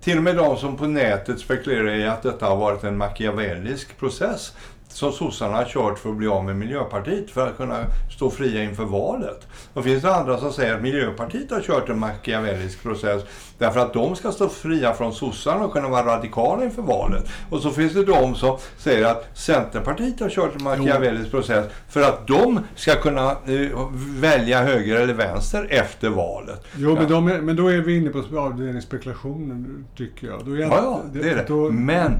till 0.00 0.16
och 0.16 0.22
med 0.22 0.36
de 0.36 0.56
som 0.56 0.76
på 0.76 0.86
nätet 0.86 1.38
spekulerar 1.40 1.94
i 1.94 2.06
att 2.06 2.22
detta 2.22 2.46
har 2.46 2.56
varit 2.56 2.84
en 2.84 2.96
machiavellisk 2.96 3.98
process 3.98 4.52
som 4.94 5.12
sossarna 5.12 5.56
har 5.56 5.64
kört 5.64 5.98
för 5.98 6.10
att 6.10 6.16
bli 6.16 6.26
av 6.26 6.44
med 6.44 6.56
Miljöpartiet 6.56 7.30
för 7.30 7.48
att 7.48 7.56
kunna 7.56 7.84
stå 8.16 8.30
fria 8.30 8.62
inför 8.62 8.84
valet. 8.84 9.46
Då 9.74 9.82
finns 9.82 10.02
det 10.02 10.14
andra 10.14 10.38
som 10.38 10.52
säger 10.52 10.74
att 10.74 10.82
Miljöpartiet 10.82 11.50
har 11.50 11.60
kört 11.60 11.88
en 11.88 11.98
machiavellisk 11.98 12.82
process 12.82 13.22
därför 13.58 13.80
att 13.80 13.92
de 13.92 14.16
ska 14.16 14.32
stå 14.32 14.48
fria 14.48 14.94
från 14.94 15.12
sossarna 15.12 15.64
och 15.64 15.72
kunna 15.72 15.88
vara 15.88 16.16
radikala 16.16 16.64
inför 16.64 16.82
valet. 16.82 17.28
Och 17.50 17.60
så 17.60 17.70
finns 17.70 17.92
det 17.92 18.04
de 18.04 18.34
som 18.34 18.58
säger 18.76 19.04
att 19.04 19.38
Centerpartiet 19.38 20.20
har 20.20 20.28
kört 20.28 20.54
en 20.56 20.64
machiavellisk 20.64 21.30
process 21.30 21.66
för 21.88 22.02
att 22.02 22.26
de 22.26 22.60
ska 22.74 22.94
kunna 22.94 23.30
eh, 23.30 23.90
välja 23.94 24.62
höger 24.62 25.00
eller 25.00 25.14
vänster 25.14 25.66
efter 25.70 26.08
valet. 26.08 26.66
Jo, 26.76 26.94
men, 26.94 27.08
de 27.08 27.28
är, 27.28 27.40
men 27.40 27.56
då 27.56 27.68
är 27.68 27.78
vi 27.78 27.96
inne 27.96 28.10
på 28.10 28.38
avdelningsspekulationen, 28.38 29.84
tycker 29.96 30.26
jag. 30.26 30.40
Då 30.44 30.52
är 30.52 30.58
ja, 30.58 30.68
ja, 30.70 31.00
det 31.12 31.30
är 31.30 31.36
det. 31.36 31.44
Då, 31.48 31.70
men 31.70 32.12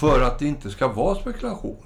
för 0.00 0.22
att 0.22 0.38
det 0.38 0.46
inte 0.46 0.70
ska 0.70 0.88
vara 0.88 1.14
spekulation 1.14 1.76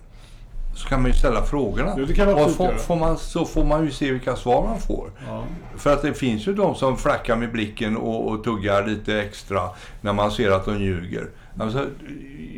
så 0.81 0.89
kan 0.89 1.03
man 1.03 1.11
ju 1.11 1.17
ställa 1.17 1.43
frågorna. 1.43 1.95
Jo, 1.99 2.05
det 2.05 2.15
kan 2.15 2.27
man 2.27 2.45
och 2.45 2.51
får, 2.51 2.73
får 2.73 2.97
man, 2.97 3.19
så 3.19 3.45
får 3.45 3.65
man 3.65 3.85
ju 3.85 3.91
se 3.91 4.13
vilka 4.13 4.37
svar 4.37 4.63
man 4.63 4.81
får. 4.81 5.11
Ja. 5.27 5.45
För 5.77 5.93
att 5.93 6.03
det 6.03 6.15
finns 6.15 6.49
ju 6.49 6.55
de 6.55 6.75
som 6.75 6.97
flackar 6.97 7.37
med 7.37 7.53
blicken 7.53 7.97
och, 7.97 8.29
och 8.29 8.45
tuggar 8.45 8.87
lite 8.87 9.21
extra 9.21 9.71
när 10.01 10.13
man 10.13 10.31
ser 10.31 10.51
att 10.51 10.65
de 10.65 10.79
ljuger. 10.79 11.29
Alltså, 11.59 11.87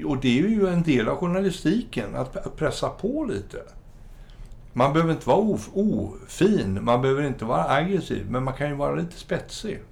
och 0.06 0.16
det 0.16 0.38
är 0.38 0.48
ju 0.48 0.68
en 0.68 0.82
del 0.82 1.08
av 1.08 1.16
journalistiken, 1.16 2.16
att, 2.16 2.56
pressa 2.56 2.88
på 2.88 3.24
lite. 3.24 3.58
Man 4.72 4.92
behöver 4.92 5.12
inte 5.12 5.28
vara 5.28 5.38
of, 5.38 5.68
ofin, 5.72 6.84
man 6.84 7.02
behöver 7.02 7.22
inte 7.22 7.44
vara 7.44 7.70
aggressiv, 7.70 8.26
men 8.30 8.44
man 8.44 8.54
kan 8.54 8.68
ju 8.68 8.74
vara 8.74 8.94
lite 8.94 9.18
spetsig. 9.18 9.82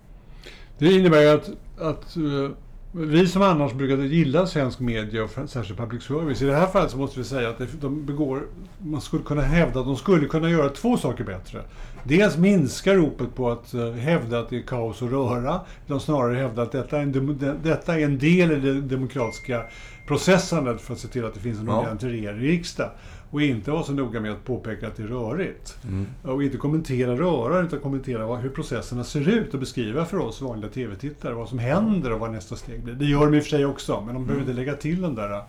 Det 0.78 0.92
innebär 0.92 1.34
att, 1.34 1.50
att 1.78 2.16
uh 2.16 2.50
vi 2.92 3.28
som 3.28 3.42
annars 3.42 3.72
brukade 3.72 4.06
gilla 4.06 4.46
svensk 4.46 4.80
media 4.80 5.24
och 5.24 5.30
särskilt 5.46 5.78
public 5.78 6.02
service, 6.02 6.42
i 6.42 6.44
det 6.44 6.54
här 6.54 6.66
fallet 6.66 6.90
så 6.90 6.96
måste 6.96 7.18
vi 7.18 7.24
säga 7.24 7.48
att 7.48 7.80
de 7.80 8.06
begår, 8.06 8.42
man 8.78 9.00
skulle 9.00 9.22
kunna 9.22 9.42
hävda 9.42 9.80
att 9.80 9.86
de 9.86 9.96
skulle 9.96 10.26
kunna 10.26 10.50
göra 10.50 10.68
två 10.68 10.96
saker 10.96 11.24
bättre. 11.24 11.62
Dels 12.04 12.36
minska 12.36 12.94
ropet 12.94 13.34
på 13.34 13.50
att 13.50 13.74
uh, 13.74 13.92
hävda 13.92 14.38
att 14.38 14.50
det 14.50 14.56
är 14.56 14.62
kaos 14.62 15.02
och 15.02 15.10
röra, 15.10 15.60
utan 15.86 16.00
snarare 16.00 16.34
hävda 16.34 16.62
att 16.62 16.72
detta 16.72 16.98
är 16.98 17.02
en, 17.02 17.58
detta 17.62 17.94
är 17.94 18.04
en 18.04 18.18
del 18.18 18.52
i 18.52 18.60
det 18.60 18.80
demokratiska 18.80 19.62
processandet 20.06 20.80
för 20.80 20.94
att 20.94 21.00
se 21.00 21.08
till 21.08 21.24
att 21.24 21.34
det 21.34 21.40
finns 21.40 21.60
en 21.60 21.68
ordentlig 21.68 22.24
ja. 22.24 22.32
riksdag. 22.32 22.90
Och 23.30 23.42
inte 23.42 23.70
vara 23.70 23.82
så 23.82 23.92
noga 23.92 24.20
med 24.20 24.32
att 24.32 24.44
påpeka 24.44 24.88
att 24.88 24.96
det 24.96 25.02
är 25.02 25.06
rörigt. 25.06 25.78
Mm. 25.84 26.06
Och 26.22 26.42
inte 26.42 26.56
kommentera 26.56 27.16
röran, 27.16 27.66
utan 27.66 27.80
kommentera 27.80 28.36
hur 28.36 28.50
processerna 28.50 29.04
ser 29.04 29.28
ut 29.28 29.54
och 29.54 29.60
beskriva 29.60 30.04
för 30.04 30.18
oss 30.18 30.40
vanliga 30.40 30.70
TV-tittare 30.70 31.34
vad 31.34 31.48
som 31.48 31.58
händer 31.58 32.12
och 32.12 32.20
vad 32.20 32.32
nästa 32.32 32.56
steg 32.56 32.82
blir. 32.82 32.94
Det 32.94 33.04
gör 33.04 33.26
de 33.26 33.34
i 33.34 33.38
och 33.38 33.42
för 33.42 33.50
sig 33.50 33.66
också, 33.66 33.92
men 33.92 34.06
de 34.06 34.10
mm. 34.10 34.26
behöver 34.26 34.42
inte 34.42 34.52
lägga 34.52 34.74
till 34.74 35.02
de 35.02 35.14
där, 35.14 35.42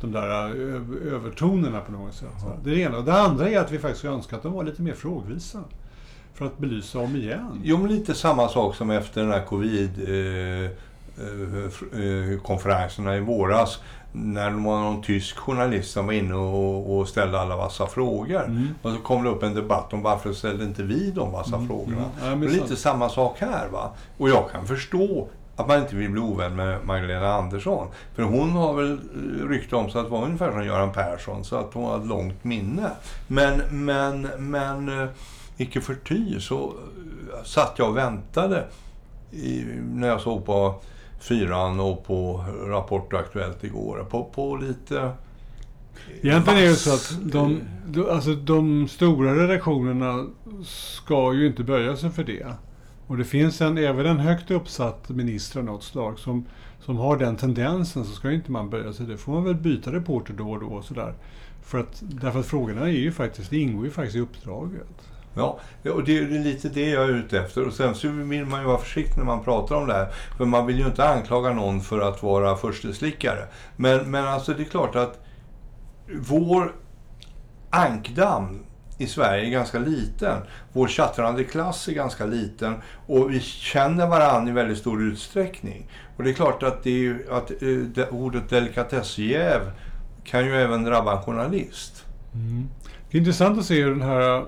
de 0.00 0.12
där 0.12 0.28
övertonerna 1.14 1.80
på 1.80 1.92
något 1.92 2.14
sätt. 2.14 2.42
Mm. 2.46 2.58
Det 2.64 2.70
är 2.70 2.74
det 2.74 2.80
ena. 2.80 2.98
Och 2.98 3.04
det 3.04 3.20
andra 3.20 3.48
är 3.48 3.58
att 3.58 3.72
vi 3.72 3.78
faktiskt 3.78 4.04
önskar 4.04 4.36
att 4.36 4.42
de 4.42 4.52
var 4.52 4.64
lite 4.64 4.82
mer 4.82 4.94
frågvisa. 4.94 5.64
För 6.34 6.46
att 6.46 6.58
belysa 6.58 6.98
om 6.98 7.16
igen. 7.16 7.60
Jo, 7.64 7.78
men 7.78 7.88
lite 7.88 8.14
samma 8.14 8.48
sak 8.48 8.76
som 8.76 8.90
efter 8.90 9.20
den 9.20 9.30
här 9.30 9.44
covid 9.44 9.90
eh 10.08 10.70
konferenserna 12.42 13.16
i 13.16 13.20
våras 13.20 13.78
när 14.12 14.50
det 14.50 14.56
var 14.56 14.80
någon 14.80 15.02
tysk 15.02 15.36
journalist 15.36 15.90
som 15.90 16.06
var 16.06 16.12
inne 16.12 16.34
och, 16.34 16.98
och 16.98 17.08
ställde 17.08 17.40
alla 17.40 17.56
vassa 17.56 17.86
frågor. 17.86 18.44
Mm. 18.44 18.68
Och 18.82 18.92
så 18.92 18.98
kom 18.98 19.24
det 19.24 19.30
upp 19.30 19.42
en 19.42 19.54
debatt 19.54 19.92
om 19.92 20.02
varför 20.02 20.32
ställde 20.32 20.64
inte 20.64 20.82
vi 20.82 21.10
de 21.10 21.32
vassa 21.32 21.56
mm. 21.56 21.68
frågorna. 21.68 22.04
Mm. 22.22 22.42
Ja, 22.42 22.48
lite 22.48 22.76
samma 22.76 23.08
sak 23.08 23.36
här. 23.40 23.68
va. 23.68 23.90
Och 24.18 24.28
jag 24.28 24.50
kan 24.52 24.66
förstå 24.66 25.28
att 25.56 25.68
man 25.68 25.80
inte 25.80 25.96
vill 25.96 26.10
bli 26.10 26.20
ovän 26.20 26.56
med 26.56 26.86
Magdalena 26.86 27.32
Andersson. 27.32 27.88
För 28.14 28.22
hon 28.22 28.50
har 28.50 28.74
väl 28.74 29.00
rykte 29.48 29.76
om 29.76 29.90
sig 29.90 30.00
att 30.00 30.08
vara 30.08 30.24
ungefär 30.24 30.52
som 30.52 30.64
Göran 30.64 30.92
Persson, 30.92 31.44
så 31.44 31.56
att 31.56 31.74
hon 31.74 31.84
har 31.84 31.98
ett 31.98 32.06
långt 32.06 32.44
minne. 32.44 32.90
Men, 33.26 33.62
men, 33.70 34.28
men 34.38 35.02
eh, 35.02 35.08
icke 35.56 35.80
förty 35.80 36.40
så 36.40 36.58
eh, 36.64 37.44
satt 37.44 37.74
jag 37.76 37.88
och 37.88 37.96
väntade 37.96 38.64
i, 39.30 39.64
när 39.94 40.08
jag 40.08 40.20
såg 40.20 40.46
på 40.46 40.74
fyran 41.18 41.80
och 41.80 42.04
på 42.06 42.44
Rapport 42.66 43.12
Aktuellt 43.12 43.64
igår. 43.64 44.06
På, 44.10 44.24
på 44.24 44.56
lite... 44.56 45.12
Egentligen 46.22 46.58
är 46.58 46.62
det 46.62 46.74
så 46.74 46.94
att 46.94 47.18
de, 47.22 47.60
alltså 48.10 48.34
de 48.34 48.88
stora 48.88 49.34
redaktionerna 49.34 50.26
ska 50.64 51.34
ju 51.34 51.46
inte 51.46 51.64
böja 51.64 51.96
sig 51.96 52.10
för 52.10 52.24
det. 52.24 52.46
Och 53.06 53.16
det 53.16 53.24
finns 53.24 53.60
en, 53.60 53.78
även 53.78 54.06
en 54.06 54.18
högt 54.18 54.50
uppsatt 54.50 55.08
minister 55.08 55.58
av 55.58 55.64
något 55.64 55.82
slag 55.82 56.18
som, 56.18 56.46
som 56.80 56.96
har 56.96 57.16
den 57.16 57.36
tendensen 57.36 58.04
så 58.04 58.12
ska 58.12 58.32
inte 58.32 58.50
man 58.50 58.70
böja 58.70 58.92
sig. 58.92 59.06
Det 59.06 59.16
får 59.16 59.32
man 59.32 59.44
väl 59.44 59.54
byta 59.54 59.92
reporter 59.92 60.34
då 60.34 60.50
och 60.50 60.60
då 60.60 60.66
och 60.66 60.84
sådär. 60.84 61.14
För 61.62 61.78
att, 61.78 62.02
därför 62.02 62.40
att 62.40 62.46
frågorna 62.46 62.80
är 62.80 62.86
ju 62.92 63.12
faktiskt, 63.12 63.50
det 63.50 63.58
ingår 63.58 63.84
ju 63.84 63.90
faktiskt 63.90 64.16
i 64.16 64.20
uppdraget. 64.20 65.08
Ja, 65.38 65.58
och 65.92 66.04
det 66.04 66.18
är 66.18 66.28
lite 66.28 66.68
det 66.68 66.90
jag 66.90 67.04
är 67.04 67.08
ute 67.08 67.38
efter. 67.38 67.66
Och 67.66 67.72
sen 67.72 67.94
så 67.94 68.08
vill 68.08 68.44
man 68.46 68.60
ju 68.60 68.66
vara 68.66 68.78
försiktig 68.78 69.18
när 69.18 69.24
man 69.24 69.44
pratar 69.44 69.76
om 69.76 69.86
det 69.86 69.94
här. 69.94 70.08
För 70.36 70.44
man 70.44 70.66
vill 70.66 70.78
ju 70.78 70.86
inte 70.86 71.08
anklaga 71.08 71.52
någon 71.52 71.80
för 71.80 72.00
att 72.00 72.22
vara 72.22 72.56
försteslickare. 72.56 73.46
Men, 73.76 74.10
men 74.10 74.24
alltså 74.24 74.54
det 74.54 74.62
är 74.62 74.64
klart 74.64 74.96
att 74.96 75.20
vår 76.12 76.72
ankdamm 77.70 78.64
i 78.98 79.06
Sverige 79.06 79.46
är 79.46 79.50
ganska 79.50 79.78
liten. 79.78 80.42
Vår 80.72 80.88
chattrande 80.88 81.44
klass 81.44 81.88
är 81.88 81.92
ganska 81.92 82.26
liten 82.26 82.74
och 83.06 83.32
vi 83.32 83.40
känner 83.40 84.06
varandra 84.06 84.50
i 84.50 84.54
väldigt 84.54 84.78
stor 84.78 85.02
utsträckning. 85.02 85.90
Och 86.16 86.24
det 86.24 86.30
är 86.30 86.34
klart 86.34 86.62
att, 86.62 86.82
det 86.82 87.06
är, 87.06 87.24
att 87.30 87.50
eh, 87.50 88.14
ordet 88.14 88.50
delikatessjäv 88.50 89.60
kan 90.24 90.46
ju 90.46 90.56
även 90.56 90.84
drabba 90.84 91.16
en 91.16 91.22
journalist. 91.22 92.04
Mm. 92.34 92.68
Det 93.10 93.16
är 93.16 93.18
intressant 93.18 93.58
att 93.58 93.64
se 93.64 93.82
hur 93.82 93.90
den 93.90 94.02
här 94.02 94.44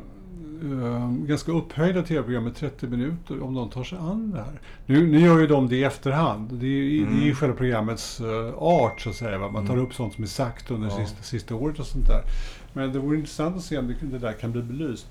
eh, 0.62 1.10
ganska 1.12 1.52
upphöjda 1.52 2.02
tv-program 2.02 2.44
med 2.44 2.56
30 2.56 2.86
minuter 2.86 3.42
om 3.42 3.54
de 3.54 3.70
tar 3.70 3.84
sig 3.84 3.98
an 3.98 4.30
det 4.30 4.38
här. 4.42 4.60
Nu, 4.86 5.06
nu 5.06 5.20
gör 5.20 5.38
ju 5.38 5.46
de 5.46 5.68
det 5.68 5.76
i 5.76 5.84
efterhand. 5.84 6.48
Det 6.52 6.66
är, 6.66 7.00
Mm. 7.02 7.16
det 7.16 7.22
är 7.22 7.26
ju 7.26 7.34
själva 7.34 7.56
programmets 7.56 8.20
eh, 8.20 8.54
art 8.58 9.00
så 9.00 9.10
att 9.10 9.16
säga. 9.16 9.38
Va? 9.38 9.50
Man 9.50 9.66
tar 9.66 9.74
Mm. 9.74 9.86
upp 9.86 9.94
sånt 9.94 10.14
som 10.14 10.24
är 10.24 10.28
sagt 10.28 10.70
under 10.70 10.88
Ja. 10.88 10.96
sista, 10.96 11.22
sista 11.22 11.54
året 11.54 11.78
och 11.78 11.86
sånt 11.86 12.06
där. 12.06 12.22
Men 12.72 12.92
det 12.92 12.98
vore 12.98 13.16
intressant 13.16 13.56
att 13.56 13.62
se 13.64 13.78
om 13.78 13.86
det, 13.88 13.94
det 14.06 14.18
där 14.18 14.32
kan 14.32 14.52
bli 14.52 14.62
belyst. 14.62 15.06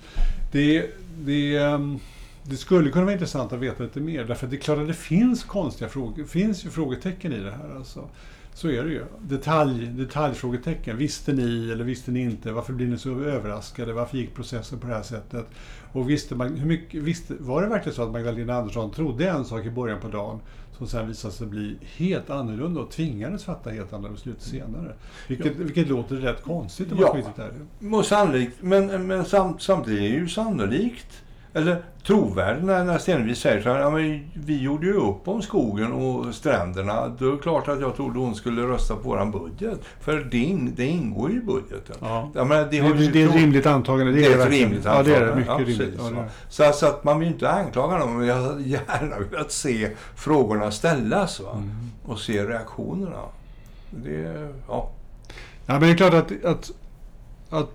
Det, 0.51 0.85
det, 1.19 1.55
ehm, 1.57 1.99
det 2.43 2.55
skulle 2.57 2.89
kunna 2.89 3.05
vara 3.05 3.13
intressant 3.13 3.53
att 3.53 3.59
veta 3.59 3.83
lite 3.83 3.99
mer. 3.99 4.23
Därför 4.25 4.45
att 4.45 4.51
det 4.51 4.57
är 4.57 4.62
klart 4.62 4.77
att 4.79 4.88
det 4.88 4.93
finns 4.93 5.43
konstiga 5.43 5.89
frågor. 5.89 6.13
Det 6.17 6.25
finns 6.29 6.65
ju 6.65 6.69
frågetecken 6.69 7.33
i 7.33 7.39
det 7.39 7.51
här. 7.51 7.75
Alltså. 7.77 8.09
Så 8.60 8.69
är 8.69 8.84
det 8.84 8.89
ju. 8.89 9.04
Detalj, 9.22 9.86
detaljfrågetecken. 9.88 10.98
Visste 10.98 11.34
ni 11.34 11.72
eller 11.72 11.84
visste 11.84 12.12
ni 12.12 12.22
inte? 12.22 12.52
Varför 12.52 12.74
blir 12.74 12.88
ni 12.88 12.98
så 12.98 13.19
överraskade? 13.19 13.93
Varför 13.93 14.17
gick 14.17 14.36
processen 14.36 14.80
på 14.80 14.88
det 14.88 14.93
här 14.93 15.02
sättet? 15.02 15.45
Och 15.91 16.10
visste 16.10 16.36
man, 16.36 16.58
hur 16.58 16.67
mycket, 16.67 17.04
visste, 17.04 17.34
var 17.39 17.62
det 17.62 17.67
verkligen 17.67 17.95
så 17.95 18.04
att 18.04 18.12
Magdalena 18.12 18.54
Andersson 18.54 18.91
trodde 18.91 19.30
en 19.30 19.45
sak 19.45 19.65
i 19.65 19.69
början 19.69 20.02
på 20.02 20.08
dagen 20.08 20.39
som 20.78 20.88
sen 20.88 21.08
visade 21.08 21.34
sig 21.34 21.48
bli 21.48 21.78
helt 21.98 22.30
annorlunda 22.30 22.82
och 22.82 22.91
tvingades 22.91 23.43
fatta 23.43 23.69
helt 23.69 23.93
andra 23.93 24.10
beslut 24.10 24.41
senare? 24.41 24.93
Vilket, 25.28 25.56
vilket 25.56 25.88
låter 25.88 26.15
rätt 26.15 26.43
konstigt 26.43 26.91
om 26.91 26.98
man 26.98 27.24
Ja. 27.38 27.43
ärlig. 27.43 27.93
Och 27.93 28.06
sannolikt, 28.06 28.58
men, 28.62 29.08
men 29.08 29.26
samt, 29.26 29.62
samtidigt 29.62 30.00
är 30.00 30.10
det 30.10 30.17
ju 30.17 30.28
sannolikt, 30.28 31.24
eller 31.53 31.81
trovärdigt 32.07 32.63
när, 32.63 32.83
när 32.83 32.97
Stenevi 32.97 33.35
säger 33.35 33.62
så 33.62 33.69
här, 33.69 33.79
ja, 33.79 33.89
men 33.89 34.29
vi 34.33 34.62
gjorde 34.62 34.85
ju 34.88 34.93
upp 34.93 35.27
om 35.27 35.41
skogen 35.41 35.91
och 35.93 36.35
stränderna. 36.35 37.07
Då 37.07 37.27
är 37.27 37.31
det 37.31 37.38
klart 37.38 37.67
att 37.67 37.81
jag 37.81 37.95
trodde 37.95 38.19
hon 38.19 38.35
skulle 38.35 38.62
rösta 38.62 38.95
på 38.95 39.01
våran 39.09 39.31
budget. 39.31 39.79
För 40.01 40.17
det, 40.31 40.57
det 40.75 40.85
ingår 40.85 41.31
ju 41.31 41.38
i 41.38 41.41
budgeten. 41.41 41.95
Ja. 41.99 42.29
Jag 42.35 42.47
menar, 42.47 42.67
det, 42.71 42.79
har 42.79 42.93
det, 42.93 43.03
ju 43.03 43.12
det 43.12 43.21
är 43.21 43.27
ett 43.27 43.35
rimligt 43.35 43.65
antagande. 43.65 44.12
Det, 44.13 44.19
Det 44.19 44.25
är 44.33 44.38
är 44.39 44.45
ett 44.45 44.51
rimligt 44.51 44.85
Ja, 44.85 45.03
det 45.03 45.15
är 45.15 45.19
det. 45.25 45.31
antagande. 45.31 45.35
Mycket 45.65 45.77
Ja, 45.77 45.83
rimligt. 45.83 45.99
Ja, 45.99 46.03
det 46.03 46.09
är. 46.09 46.21
va. 46.23 46.25
Så, 46.49 46.71
så 46.73 46.85
att 46.85 47.03
man 47.03 47.19
vill 47.19 47.27
inte 47.27 47.49
anklaga 47.51 47.97
dem, 47.97 48.17
men 48.17 48.27
jag 48.27 48.35
hade 48.35 48.62
gärna 48.63 49.15
velat 49.31 49.51
se 49.51 49.89
frågorna 50.15 50.71
ställas 50.71 51.39
va? 51.39 51.51
Mm. 51.53 51.69
och 52.05 52.19
se 52.19 52.43
reaktionerna. 52.45 53.21
Det, 53.91 54.49
ja. 54.67 54.89
Ja, 55.65 55.73
men 55.73 55.81
det 55.81 55.89
är 55.89 55.95
klart 55.97 56.13
att, 56.13 56.45
att, 56.45 56.71
att 57.49 57.69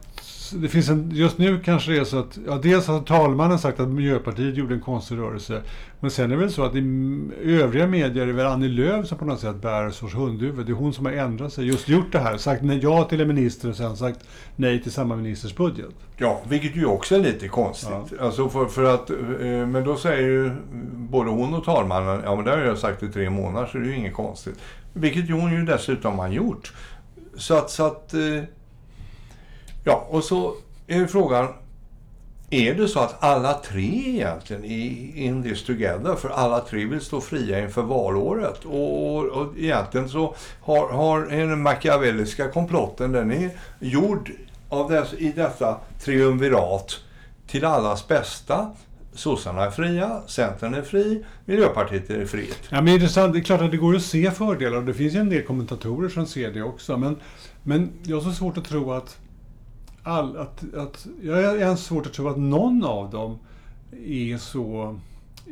det 0.58 0.68
finns 0.68 0.88
en, 0.88 1.10
just 1.14 1.38
nu 1.38 1.60
kanske 1.64 1.92
det 1.92 1.98
är 1.98 2.04
så 2.04 2.18
att, 2.18 2.38
ja, 2.46 2.58
dels 2.62 2.86
har 2.86 3.00
talmannen 3.00 3.58
sagt 3.58 3.80
att 3.80 3.88
Miljöpartiet 3.88 4.56
gjorde 4.56 4.74
en 4.74 4.80
konstig 4.80 5.18
rörelse. 5.18 5.62
Men 6.00 6.10
sen 6.10 6.24
är 6.24 6.28
det 6.28 6.40
väl 6.40 6.52
så 6.52 6.64
att 6.64 6.74
i 6.74 6.80
övriga 7.42 7.86
medier 7.86 8.22
är 8.22 8.26
det 8.26 8.32
väl 8.32 8.46
Annie 8.46 8.68
Lööf 8.68 9.06
som 9.06 9.18
på 9.18 9.24
något 9.24 9.40
sätt 9.40 9.56
bär 9.56 9.82
en 9.82 9.92
sorts 9.92 10.14
hundhuvud. 10.14 10.66
Det 10.66 10.72
är 10.72 10.74
hon 10.74 10.92
som 10.92 11.06
har 11.06 11.12
ändrat 11.12 11.52
sig, 11.52 11.66
just 11.66 11.88
gjort 11.88 12.12
det 12.12 12.18
här. 12.18 12.36
Sagt 12.36 12.62
nej, 12.62 12.80
ja 12.82 13.04
till 13.04 13.20
en 13.20 13.28
minister 13.28 13.68
och 13.68 13.76
sen 13.76 13.96
sagt 13.96 14.20
nej 14.56 14.82
till 14.82 14.92
samma 14.92 15.16
ministers 15.16 15.56
budget. 15.56 15.90
Ja, 16.16 16.42
vilket 16.48 16.76
ju 16.76 16.86
också 16.86 17.14
är 17.14 17.20
lite 17.20 17.48
konstigt. 17.48 18.20
Alltså 18.20 18.48
för, 18.48 18.66
för 18.66 18.94
att, 18.94 19.10
eh, 19.10 19.16
men 19.66 19.84
då 19.84 19.96
säger 19.96 20.28
ju 20.28 20.50
både 20.92 21.30
hon 21.30 21.54
och 21.54 21.64
talmannen, 21.64 22.20
ja 22.24 22.36
men 22.36 22.44
det 22.44 22.50
har 22.50 22.58
jag 22.58 22.78
sagt 22.78 23.02
i 23.02 23.08
tre 23.08 23.30
månader 23.30 23.66
så 23.66 23.78
det 23.78 23.84
är 23.84 23.88
ju 23.88 23.96
inget 23.96 24.14
konstigt. 24.14 24.58
Vilket 24.92 25.30
ju 25.30 25.32
hon 25.32 25.52
ju 25.52 25.64
dessutom 25.64 26.18
har 26.18 26.28
gjort. 26.28 26.72
Så 27.36 27.54
att, 27.54 27.70
så 27.70 27.86
att 27.86 28.14
eh, 28.14 28.20
ja 29.84 30.06
och 30.10 30.24
så 30.24 30.54
är 30.86 31.06
frågan, 31.06 31.48
är 32.50 32.74
det 32.74 32.88
så 32.88 33.00
att 33.00 33.24
alla 33.24 33.54
tre 33.54 34.02
egentligen 34.06 34.64
är 34.64 35.16
in 35.16 35.42
this 35.42 35.64
together? 35.64 36.14
För 36.14 36.28
alla 36.28 36.60
tre 36.60 36.84
vill 36.84 37.00
stå 37.00 37.20
fria 37.20 37.60
inför 37.60 37.82
valåret. 37.82 38.64
Och, 38.64 39.16
och, 39.16 39.24
och 39.24 39.58
egentligen 39.58 40.08
så 40.08 40.34
har, 40.60 40.88
har 40.88 41.20
den 41.20 41.62
machiavelliska 41.62 42.48
komplotten, 42.48 43.12
den 43.12 43.32
är 43.32 43.50
gjord 43.78 44.30
av 44.68 44.90
dess, 44.90 45.12
i 45.12 45.32
detta 45.32 45.76
triumvirat 46.00 46.96
till 47.46 47.64
allas 47.64 48.08
bästa. 48.08 48.70
Sossarna 49.12 49.64
är 49.64 49.70
fria, 49.70 50.22
Centern 50.26 50.74
är 50.74 50.82
fri, 50.82 51.24
Miljöpartiet 51.44 52.10
är 52.10 52.26
fritt. 52.26 52.58
Ja, 52.68 52.76
men 52.76 52.84
det, 52.84 52.90
är 52.90 52.94
intressant. 52.94 53.32
det 53.32 53.38
är 53.38 53.42
klart 53.42 53.60
att 53.60 53.70
det 53.70 53.76
går 53.76 53.96
att 53.96 54.02
se 54.02 54.30
fördelar 54.30 54.76
och 54.76 54.84
det 54.84 54.94
finns 54.94 55.14
ju 55.14 55.18
en 55.18 55.30
del 55.30 55.42
kommentatorer 55.42 56.08
som 56.08 56.26
ser 56.26 56.50
det 56.50 56.62
också. 56.62 56.96
Men, 56.96 57.16
men 57.62 57.92
jag 58.02 58.16
har 58.16 58.22
så 58.22 58.32
svårt 58.32 58.58
att 58.58 58.64
tro 58.64 58.92
att, 58.92 59.18
all, 60.04 60.36
att, 60.36 60.74
att... 60.74 61.06
Jag 61.22 61.34
har 61.34 61.56
ens 61.56 61.84
svårt 61.84 62.06
att 62.06 62.12
tro 62.12 62.28
att 62.28 62.38
någon 62.38 62.84
av 62.84 63.10
dem 63.10 63.38
är 64.06 64.38
så, 64.38 64.96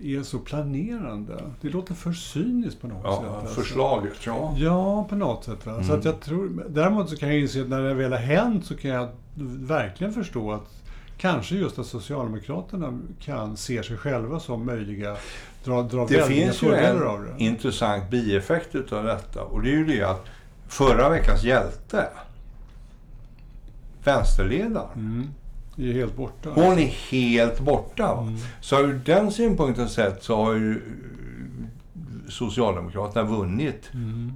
är 0.02 0.22
så 0.22 0.38
planerande. 0.38 1.42
Det 1.60 1.68
låter 1.68 1.94
för 1.94 2.12
cyniskt 2.12 2.80
på 2.80 2.86
något 2.88 3.00
Ja, 3.04 3.20
sätt. 3.22 3.30
alltså. 3.42 3.60
förslaget, 3.60 4.26
ja. 4.26 4.54
Ja, 4.58 5.04
på 5.08 5.14
något 5.16 5.44
sätt. 5.44 5.66
Va? 5.66 5.74
Så 5.74 5.80
Mm. 5.84 5.98
att 5.98 6.04
jag 6.04 6.20
tror, 6.20 6.64
däremot 6.68 7.10
så 7.10 7.16
kan 7.16 7.28
jag 7.28 7.38
inse 7.40 7.60
att 7.62 7.68
när 7.68 7.82
det 7.82 7.94
väl 7.94 8.12
har 8.12 8.18
hänt 8.18 8.66
så 8.66 8.76
kan 8.76 8.90
jag 8.90 9.08
verkligen 9.60 10.12
förstå 10.12 10.52
att 10.52 10.68
kanske 11.18 11.54
just 11.54 11.78
att 11.78 11.86
Socialdemokraterna 11.86 12.98
kan 13.20 13.56
se 13.56 13.82
sig 13.82 13.96
själva 13.96 14.40
som 14.40 14.66
möjliga, 14.66 15.16
dra, 15.64 15.82
dra 15.82 16.06
Det 16.06 16.22
finns 16.26 16.62
ju 16.62 16.68
av 16.68 16.74
en 16.74 17.22
det. 17.38 17.44
intressant 17.44 18.10
bieffekt 18.10 18.74
utav 18.74 19.04
detta 19.04 19.42
och 19.42 19.62
det 19.62 19.68
är 19.68 19.76
ju 19.76 19.84
det 19.84 20.02
att 20.02 20.24
förra 20.68 21.08
veckans 21.08 21.44
hjälte, 21.44 22.08
vänsterledaren, 24.04 24.88
Mm. 24.96 25.28
Det 25.76 25.88
är 25.90 25.92
helt 25.92 26.16
borta. 26.16 26.50
hon 26.54 26.78
är 26.78 26.86
helt 27.10 27.60
borta. 27.60 28.18
Mm. 28.20 28.36
Så 28.60 28.80
ur 28.80 29.00
den 29.04 29.30
synpunkten 29.32 29.88
sett 29.88 30.22
så 30.22 30.36
har 30.44 30.52
ju 30.54 30.80
Socialdemokraterna 32.28 33.24
vunnit. 33.28 33.90
Mm. 33.94 34.32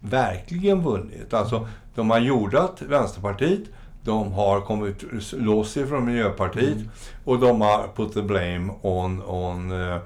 Verkligen 0.00 0.82
vunnit. 0.82 1.34
Alltså, 1.34 1.68
de 1.94 2.10
har 2.10 2.18
jordat 2.18 2.82
Vänsterpartiet, 2.82 3.60
de 4.04 4.32
har 4.32 4.60
kommit 4.60 5.04
loss 5.32 5.76
ifrån 5.76 6.04
Miljöpartiet 6.04 6.76
Mm. 6.76 6.88
och 7.24 7.38
de 7.38 7.60
har 7.60 7.88
put 7.96 8.14
the 8.14 8.22
blame 8.22 8.72
on, 8.82 9.22
on 9.22 9.72
eh, 9.90 9.98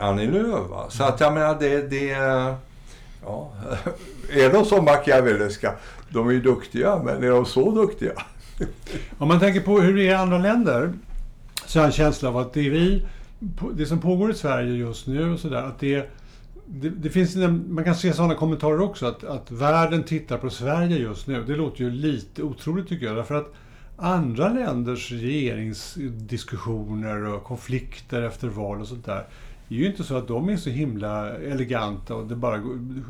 Annie 0.00 0.26
Lööf. 0.30 0.92
Så 0.92 1.04
att 1.04 1.20
jag 1.20 1.34
menar, 1.34 1.56
det... 1.60 1.90
det 1.90 2.14
ja, 3.28 3.52
är 4.32 4.52
de 4.52 4.64
så 4.64 4.82
machiavelliska? 4.82 5.74
De 6.08 6.28
är 6.28 6.32
ju 6.32 6.40
duktiga, 6.40 7.02
men 7.04 7.24
är 7.24 7.30
de 7.30 7.46
så 7.46 7.70
duktiga? 7.70 8.12
Om 9.18 9.28
man 9.28 9.40
tänker 9.40 9.60
på 9.60 9.80
hur 9.80 9.96
det 9.96 10.02
är 10.02 10.10
i 10.10 10.14
andra 10.14 10.38
länder 10.38 10.92
så 11.66 11.78
har 11.78 11.84
jag 11.84 11.86
en 11.86 11.92
känsla 11.92 12.28
av 12.28 12.36
att 12.36 12.52
det, 12.52 12.70
vi, 12.70 13.06
det 13.74 13.86
som 13.86 14.00
pågår 14.00 14.30
i 14.30 14.34
Sverige 14.34 14.74
just 14.74 15.06
nu 15.06 15.32
och 15.32 15.38
sådär, 15.38 15.62
att 15.62 15.80
det, 15.80 16.10
det, 16.66 16.88
det 16.88 17.10
finns, 17.10 17.36
man 17.68 17.84
kan 17.84 17.94
se 17.94 18.12
sådana 18.12 18.34
kommentarer 18.34 18.80
också, 18.80 19.06
att, 19.06 19.24
att 19.24 19.50
världen 19.50 20.02
tittar 20.02 20.38
på 20.38 20.50
Sverige 20.50 20.98
just 20.98 21.26
nu. 21.26 21.44
Det 21.44 21.56
låter 21.56 21.84
ju 21.84 21.90
lite 21.90 22.42
otroligt 22.42 22.88
tycker 22.88 23.06
jag, 23.06 23.16
därför 23.16 23.34
att 23.34 23.54
andra 23.96 24.48
länders 24.48 25.12
regeringsdiskussioner 25.12 27.24
och 27.24 27.44
konflikter 27.44 28.22
efter 28.22 28.48
val 28.48 28.80
och 28.80 28.88
sånt 28.88 29.06
där, 29.06 29.24
det 29.68 29.74
är 29.74 29.78
ju 29.78 29.86
inte 29.86 30.04
så 30.04 30.16
att 30.16 30.28
de 30.28 30.48
är 30.48 30.56
så 30.56 30.70
himla 30.70 31.36
eleganta 31.36 32.14
och 32.14 32.26
det 32.26 32.36
bara 32.36 32.60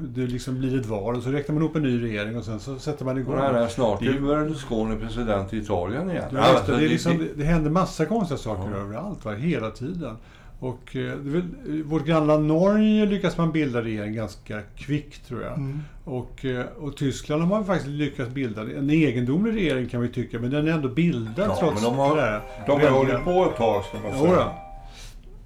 det 0.01 0.21
liksom 0.21 0.59
blir 0.59 0.81
ett 0.81 0.87
val 0.87 1.17
och 1.17 1.23
så 1.23 1.31
räknar 1.31 1.55
man 1.55 1.63
ihop 1.65 1.77
en 1.77 1.83
ny 1.83 2.03
regering 2.03 2.37
och 2.37 2.45
sen 2.45 2.61
så 2.61 2.79
sätter 2.79 3.05
man 3.05 3.19
igång. 3.19 3.37
Nej, 3.37 3.53
nej, 3.53 3.71
snart 3.71 4.01
Det 4.01 4.07
är 4.07 4.21
Berlusconi 4.21 4.97
president 4.97 5.53
i 5.53 5.57
Italien 5.59 6.11
igen. 6.11 6.25
Ja, 6.33 6.37
det, 6.37 6.43
Alltså, 6.43 6.73
det, 6.73 6.85
är 6.85 6.89
liksom, 6.89 7.19
det, 7.19 7.29
det 7.37 7.45
händer 7.45 7.71
massa 7.71 8.05
konstiga 8.07 8.39
saker 8.39 8.71
Ja. 8.73 8.77
överallt, 8.79 9.25
va, 9.25 9.33
hela 9.35 9.71
tiden. 9.71 10.17
Och 10.61 10.97
eh, 10.97 11.17
det 11.19 11.39
eh, 11.39 11.45
vårt 11.85 12.07
grannland 12.07 12.47
Norge 12.47 13.07
lyckas 13.07 13.37
man 13.37 13.53
bilda 13.53 13.83
regering 13.83 14.15
ganska 14.15 14.61
kvickt, 14.77 15.29
tror 15.29 15.43
jag. 15.43 15.53
Mm. 15.59 15.81
Och, 16.05 16.45
eh, 16.45 16.65
och 16.79 16.97
Tyskland 16.97 17.43
har 17.43 17.49
man 17.49 17.65
faktiskt 17.65 17.89
lyckats 17.91 18.31
bilda 18.31 18.63
en 18.63 18.91
egendomlig 18.91 19.53
regering 19.55 19.89
kan 19.89 20.01
vi 20.01 20.09
tycka, 20.09 20.39
men 20.39 20.51
den 20.51 20.69
är 20.69 20.73
ändå 20.73 20.89
bildad 20.89 21.49
Ja, 21.49 21.57
trots 21.61 21.83
men 21.83 21.93
de 21.93 21.99
har- 21.99 22.17
det 22.17 22.23
här. 22.23 22.41
De 22.67 22.81
har 22.81 22.91
hållit 22.91 23.25
på 23.25 23.45
ett 23.51 23.57
tag, 23.57 23.85
ska 23.85 23.99
man 24.09 24.19
säga. 24.19 24.49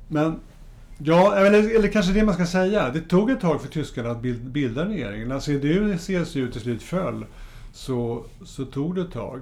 Men, 0.09 0.41
ja, 1.05 1.35
eller, 1.35 1.77
eller 1.77 1.89
kanske 1.89 2.13
det 2.13 2.25
man 2.25 2.35
ska 2.35 2.47
säga. 2.47 2.91
Det 2.91 3.01
tog 3.01 3.31
ett 3.31 3.41
tag 3.41 3.63
för 3.63 3.69
tyskarna 3.69 4.11
att 4.11 4.23
bild- 4.23 4.51
bilda 4.51 4.85
regeringen. 4.89 5.29
När 5.29 5.39
CDU, 5.41 5.97
CSU 5.99 6.51
till 6.53 6.61
slut 6.61 6.83
föll 6.83 7.25
så, 7.73 8.25
så 8.45 8.65
tog 8.65 8.95
det 8.95 9.01
ett 9.01 9.13
tag. 9.13 9.41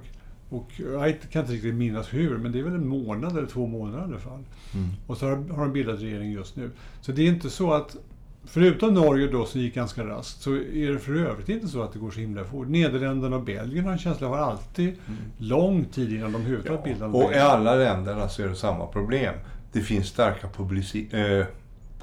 Och 0.50 0.70
jag 0.94 1.16
kan 1.30 1.42
inte 1.42 1.54
riktigt 1.54 1.74
minnas 1.74 2.14
hur, 2.14 2.38
men 2.38 2.52
det 2.52 2.58
är 2.58 2.62
väl 2.62 2.74
en 2.74 2.88
månad 2.88 3.38
eller 3.38 3.46
två 3.46 3.66
månader 3.66 3.98
i 4.00 4.02
alla 4.04 4.18
fall. 4.18 4.44
Mm. 4.74 4.88
Och 5.06 5.16
så 5.16 5.26
har, 5.26 5.36
har 5.36 5.62
de 5.64 5.72
bildat 5.72 6.00
regering 6.00 6.32
just 6.32 6.56
nu. 6.56 6.70
Så 7.00 7.12
det 7.12 7.22
är 7.22 7.26
inte 7.28 7.50
så 7.50 7.72
att, 7.72 7.96
förutom 8.44 8.94
Norge 8.94 9.26
då 9.26 9.44
som 9.46 9.60
gick 9.60 9.74
ganska 9.74 10.04
raskt, 10.04 10.42
så 10.42 10.50
är 10.54 10.92
det 10.92 10.98
för 10.98 11.14
övrigt 11.14 11.48
inte 11.48 11.68
så 11.68 11.82
att 11.82 11.92
det 11.92 11.98
går 11.98 12.10
så 12.10 12.20
himla 12.20 12.44
fort. 12.44 12.68
Nederländerna 12.68 13.36
och 13.36 13.42
Belgien 13.42 13.84
har 13.84 13.92
en 13.92 13.98
känsla 13.98 14.26
av 14.28 14.34
alltid 14.34 14.94
lång 15.38 15.84
tid 15.84 16.12
innan 16.12 16.32
de 16.32 16.38
överhuvudtaget 16.40 16.84
bildar 16.84 17.06
en 17.06 17.14
Och 17.14 17.32
i 17.32 17.38
alla 17.38 17.74
länderna 17.74 18.28
så 18.28 18.42
är 18.42 18.48
det 18.48 18.56
samma 18.56 18.86
problem. 18.86 19.34
Det 19.72 19.80
finns 19.80 20.06
starka 20.06 20.46
eh, 20.46 21.46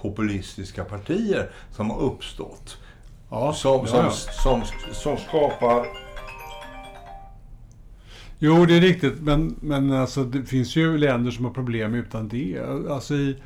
populistiska 0.01 0.83
partier 0.83 1.49
som 1.71 1.89
har 1.89 1.99
uppstått. 1.99 2.77
Ja, 3.29 3.53
Som, 3.53 3.87
som, 3.87 4.05
ja. 4.05 4.11
som, 4.11 4.61
som 4.93 5.17
skapar... 5.17 5.85
Jo, 8.39 8.65
det 8.65 8.77
är 8.77 8.81
riktigt. 8.81 9.21
Men, 9.21 9.55
men 9.61 9.91
alltså, 9.91 10.23
det 10.23 10.43
finns 10.43 10.75
ju 10.75 10.97
länder 10.97 11.31
som 11.31 11.45
har 11.45 11.51
problem 11.51 11.93
utan 11.93 12.27
det. 12.27 12.59
Alltså 12.89 13.13
i, 13.13 13.37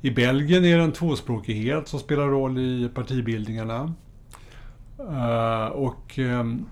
I 0.00 0.10
Belgien 0.10 0.64
är 0.64 0.76
det 0.78 0.84
en 0.84 0.92
tvåspråkighet 0.92 1.88
som 1.88 2.00
spelar 2.00 2.26
roll 2.26 2.58
i 2.58 2.90
partibildningarna. 2.94 3.94
Eh, 4.98 5.66
och 5.66 6.18
ehm, 6.18 6.66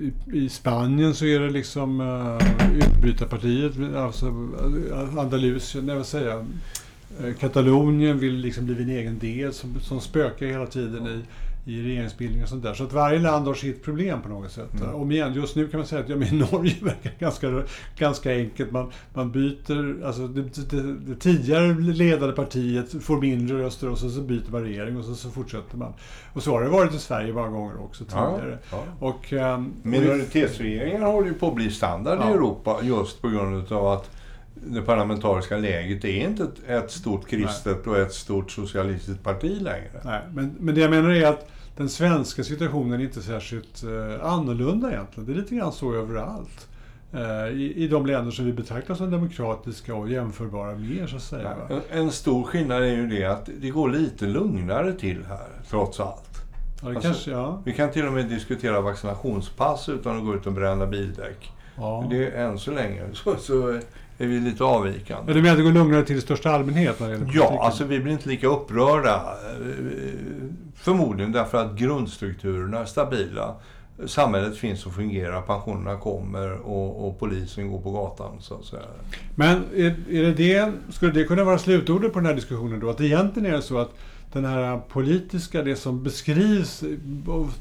i, 0.00 0.12
I 0.38 0.48
Spanien 0.48 1.14
så 1.14 1.24
är 1.24 1.40
det 1.40 1.50
liksom 1.50 2.00
uh, 2.00 2.78
utbrytarpartiet, 2.78 3.72
alltså 3.96 4.26
eh, 4.26 5.18
Andalusien, 5.18 5.86
nej 5.86 5.96
vad 5.96 6.06
säger 6.06 6.28
jag, 6.28 6.46
eh, 7.20 7.34
Katalonien 7.34 8.18
vill 8.18 8.34
liksom 8.34 8.66
bli 8.66 8.82
en 8.82 8.90
egen 8.90 9.18
del 9.18 9.52
som, 9.52 9.80
som 9.80 10.00
spökar 10.00 10.46
hela 10.46 10.66
tiden 10.66 11.06
i 11.06 11.22
i 11.68 11.82
regeringsbildning 11.82 12.42
och 12.42 12.48
sånt 12.48 12.62
där. 12.62 12.74
Så 12.74 12.84
att 12.84 12.92
varje 12.92 13.18
land 13.18 13.46
har 13.46 13.54
sitt 13.54 13.84
problem 13.84 14.22
på 14.22 14.28
något 14.28 14.50
sätt. 14.50 14.80
Mm. 14.80 14.94
Om 14.94 15.12
igen, 15.12 15.34
just 15.34 15.56
nu 15.56 15.68
kan 15.68 15.80
man 15.80 15.86
säga 15.86 16.02
att 16.02 16.08
ja, 16.08 16.16
men 16.16 16.38
Norge 16.52 16.74
verkar 16.80 17.12
ganska, 17.18 17.62
ganska 17.96 18.32
enkelt. 18.32 18.70
Man, 18.70 18.92
man 19.14 19.32
byter, 19.32 20.04
alltså 20.06 20.26
det, 20.26 20.42
det, 20.70 20.82
det, 20.82 21.20
tidigare 21.20 21.74
ledande 21.74 22.34
partiet 22.34 23.04
får 23.04 23.20
mindre 23.20 23.58
röster 23.58 23.90
och 23.90 23.98
så, 23.98 24.10
så 24.10 24.20
byter 24.20 24.50
man 24.50 24.62
regering 24.62 24.96
och 24.96 25.04
så, 25.04 25.14
så 25.14 25.30
fortsätter 25.30 25.76
man. 25.76 25.92
Och 26.32 26.42
så 26.42 26.50
har 26.50 26.62
det 26.62 26.68
varit 26.68 26.94
i 26.94 26.98
Sverige 26.98 27.32
många 27.32 27.48
gånger 27.48 27.84
också 27.84 28.04
tidigare. 28.04 28.58
Ja, 28.70 28.84
ja. 29.00 29.06
Och, 29.06 29.32
um, 29.32 29.74
Minoritetsregeringar 29.82 31.06
håller 31.06 31.28
ju 31.28 31.34
på 31.34 31.48
att 31.48 31.54
bli 31.54 31.70
standard 31.70 32.18
ja. 32.20 32.30
i 32.30 32.32
Europa 32.32 32.78
just 32.82 33.22
på 33.22 33.28
grund 33.28 33.72
av 33.72 33.86
att 33.86 34.10
det 34.54 34.82
parlamentariska 34.82 35.56
läget 35.56 36.04
är 36.04 36.24
inte 36.24 36.42
ett, 36.42 36.68
ett 36.68 36.90
stort 36.90 37.28
kristet 37.28 37.86
Nej. 37.86 37.94
och 37.94 38.00
ett 38.00 38.12
stort 38.12 38.50
socialistiskt 38.50 39.22
parti 39.22 39.60
längre. 39.60 40.00
Nej, 40.04 40.20
men, 40.32 40.56
men 40.60 40.74
det 40.74 40.80
jag 40.80 40.90
menar 40.90 41.10
är 41.10 41.26
att 41.26 41.48
den 41.76 41.88
svenska 41.88 42.44
situationen 42.44 43.00
är 43.00 43.04
inte 43.04 43.22
särskilt 43.22 43.82
eh, 43.82 44.26
annorlunda 44.26 44.92
egentligen. 44.92 45.26
Det 45.26 45.32
är 45.32 45.36
lite 45.36 45.54
grann 45.54 45.72
så 45.72 45.94
överallt. 45.94 46.68
Eh, 47.12 47.48
I, 47.48 47.72
I 47.76 47.88
de 47.88 48.06
länder 48.06 48.30
som 48.30 48.44
vi 48.44 48.52
betraktar 48.52 48.94
som 48.94 49.10
demokratiska 49.10 49.94
och 49.94 50.10
jämförbara 50.10 50.74
med 50.74 51.08
så 51.08 51.16
att 51.16 51.22
säga. 51.22 51.56
Ja, 51.68 51.80
en 51.90 52.10
stor 52.10 52.44
skillnad 52.44 52.82
är 52.82 52.96
ju 52.96 53.06
det 53.06 53.24
att 53.24 53.48
det 53.60 53.70
går 53.70 53.88
lite 53.88 54.26
lugnare 54.26 54.92
till 54.92 55.24
här, 55.28 55.48
trots 55.70 56.00
allt. 56.00 56.36
Ja, 56.82 56.88
alltså, 56.88 57.02
kanske, 57.02 57.30
ja. 57.30 57.62
Vi 57.64 57.72
kan 57.72 57.90
till 57.90 58.06
och 58.06 58.12
med 58.12 58.28
diskutera 58.28 58.80
vaccinationspass 58.80 59.88
utan 59.88 60.16
att 60.16 60.24
gå 60.24 60.34
ut 60.34 60.46
och 60.46 60.52
bränna 60.52 60.86
bildäck. 60.86 61.52
Ja. 61.76 62.06
Det 62.10 62.26
är 62.26 62.46
än 62.46 62.58
så 62.58 62.70
länge 62.70 63.02
så, 63.12 63.36
så 63.36 63.80
är 64.18 64.26
vi 64.26 64.40
lite 64.40 64.64
avvikande. 64.64 65.32
Ja, 65.32 65.34
du 65.34 65.42
menar 65.42 65.52
att 65.52 65.58
det 65.58 65.64
går 65.64 65.72
lugnare 65.72 66.04
till 66.04 66.16
i 66.16 66.20
största 66.20 66.50
allmänhet? 66.50 67.00
När 67.00 67.08
det 67.08 67.12
gäller 67.12 67.30
ja, 67.34 67.58
alltså 67.62 67.84
vi 67.84 68.00
blir 68.00 68.12
inte 68.12 68.28
lika 68.28 68.46
upprörda. 68.46 69.34
Förmodligen 70.76 71.32
därför 71.32 71.58
att 71.58 71.78
grundstrukturerna 71.78 72.78
är 72.78 72.84
stabila. 72.84 73.54
Samhället 74.06 74.56
finns 74.56 74.86
och 74.86 74.94
fungerar, 74.94 75.42
pensionerna 75.42 75.98
kommer 75.98 76.52
och, 76.52 77.08
och, 77.08 77.18
polisen 77.18 77.70
går 77.70 77.80
på 77.80 77.90
gatan. 77.90 78.36
Så 78.40 78.54
att 78.54 78.64
säga. 78.64 78.82
Men 79.34 79.64
är, 79.74 79.94
är 80.10 80.22
det 80.22 80.32
det, 80.32 80.72
skulle 80.90 81.12
det 81.12 81.24
kunna 81.24 81.44
vara 81.44 81.58
slutordet 81.58 82.12
på 82.12 82.18
den 82.18 82.26
här 82.26 82.34
diskussionen 82.34 82.80
då? 82.80 82.90
Att 82.90 83.00
egentligen 83.00 83.52
är 83.52 83.56
det 83.56 83.62
så 83.62 83.78
att 83.78 83.90
den 84.32 84.44
här 84.44 84.80
politiska, 84.88 85.62
det 85.62 85.76
som 85.76 86.02
beskrivs, 86.02 86.84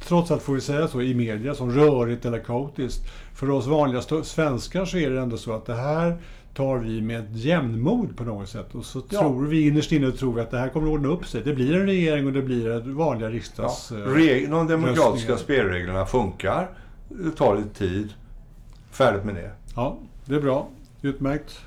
trots 0.08 0.32
allt 0.32 0.42
får 0.42 0.54
vi 0.54 0.62
säga 0.62 0.88
så, 0.88 1.02
i 1.02 1.16
media 1.16 1.56
som 1.56 1.72
rörigt 1.72 2.26
eller 2.26 2.40
kaotiskt. 2.40 3.02
För 3.34 3.50
oss 3.50 3.68
vanliga 3.68 4.02
svenskar 4.24 4.86
så 4.86 4.98
är 4.98 5.10
det 5.10 5.22
ändå 5.22 5.38
så 5.38 5.54
att 5.54 5.66
det 5.66 5.76
här 5.76 6.18
tar 6.56 6.78
vi 6.78 7.02
med 7.02 7.36
jämnmod 7.36 8.18
på 8.18 8.24
något 8.24 8.50
sätt. 8.50 8.76
Och 8.76 8.86
så 8.86 9.02
ja. 9.10 9.20
tror 9.20 9.46
vi 9.46 9.68
innerst 9.68 9.92
inne 9.92 10.12
tror 10.12 10.34
vi 10.34 10.42
att 10.42 10.52
det 10.52 10.58
här 10.58 10.70
kommer 10.70 10.88
att 10.88 10.94
ordna 10.94 11.08
upp 11.08 11.28
sig. 11.28 11.42
Det 11.44 11.54
blir 11.54 11.76
en 11.76 11.86
regering 11.86 12.26
och 12.26 12.34
det 12.34 12.42
blir 12.42 12.80
vanliga 12.80 13.30
riksdags... 13.30 13.92
Ja. 13.92 13.98
Reg 13.98 14.50
de 14.50 14.68
demokratiska 14.68 15.38
spelreglerna 15.38 16.06
funkar. 16.06 16.70
Det 17.10 17.32
tar 17.32 17.58
lite 17.58 17.70
tid. 17.70 18.14
Färdigt 18.92 19.26
med 19.26 19.36
det. 19.36 19.52
Ja, 19.76 19.98
det 20.26 20.36
är 20.36 20.42
bra. 20.42 20.70
Utmärkt. 21.02 21.62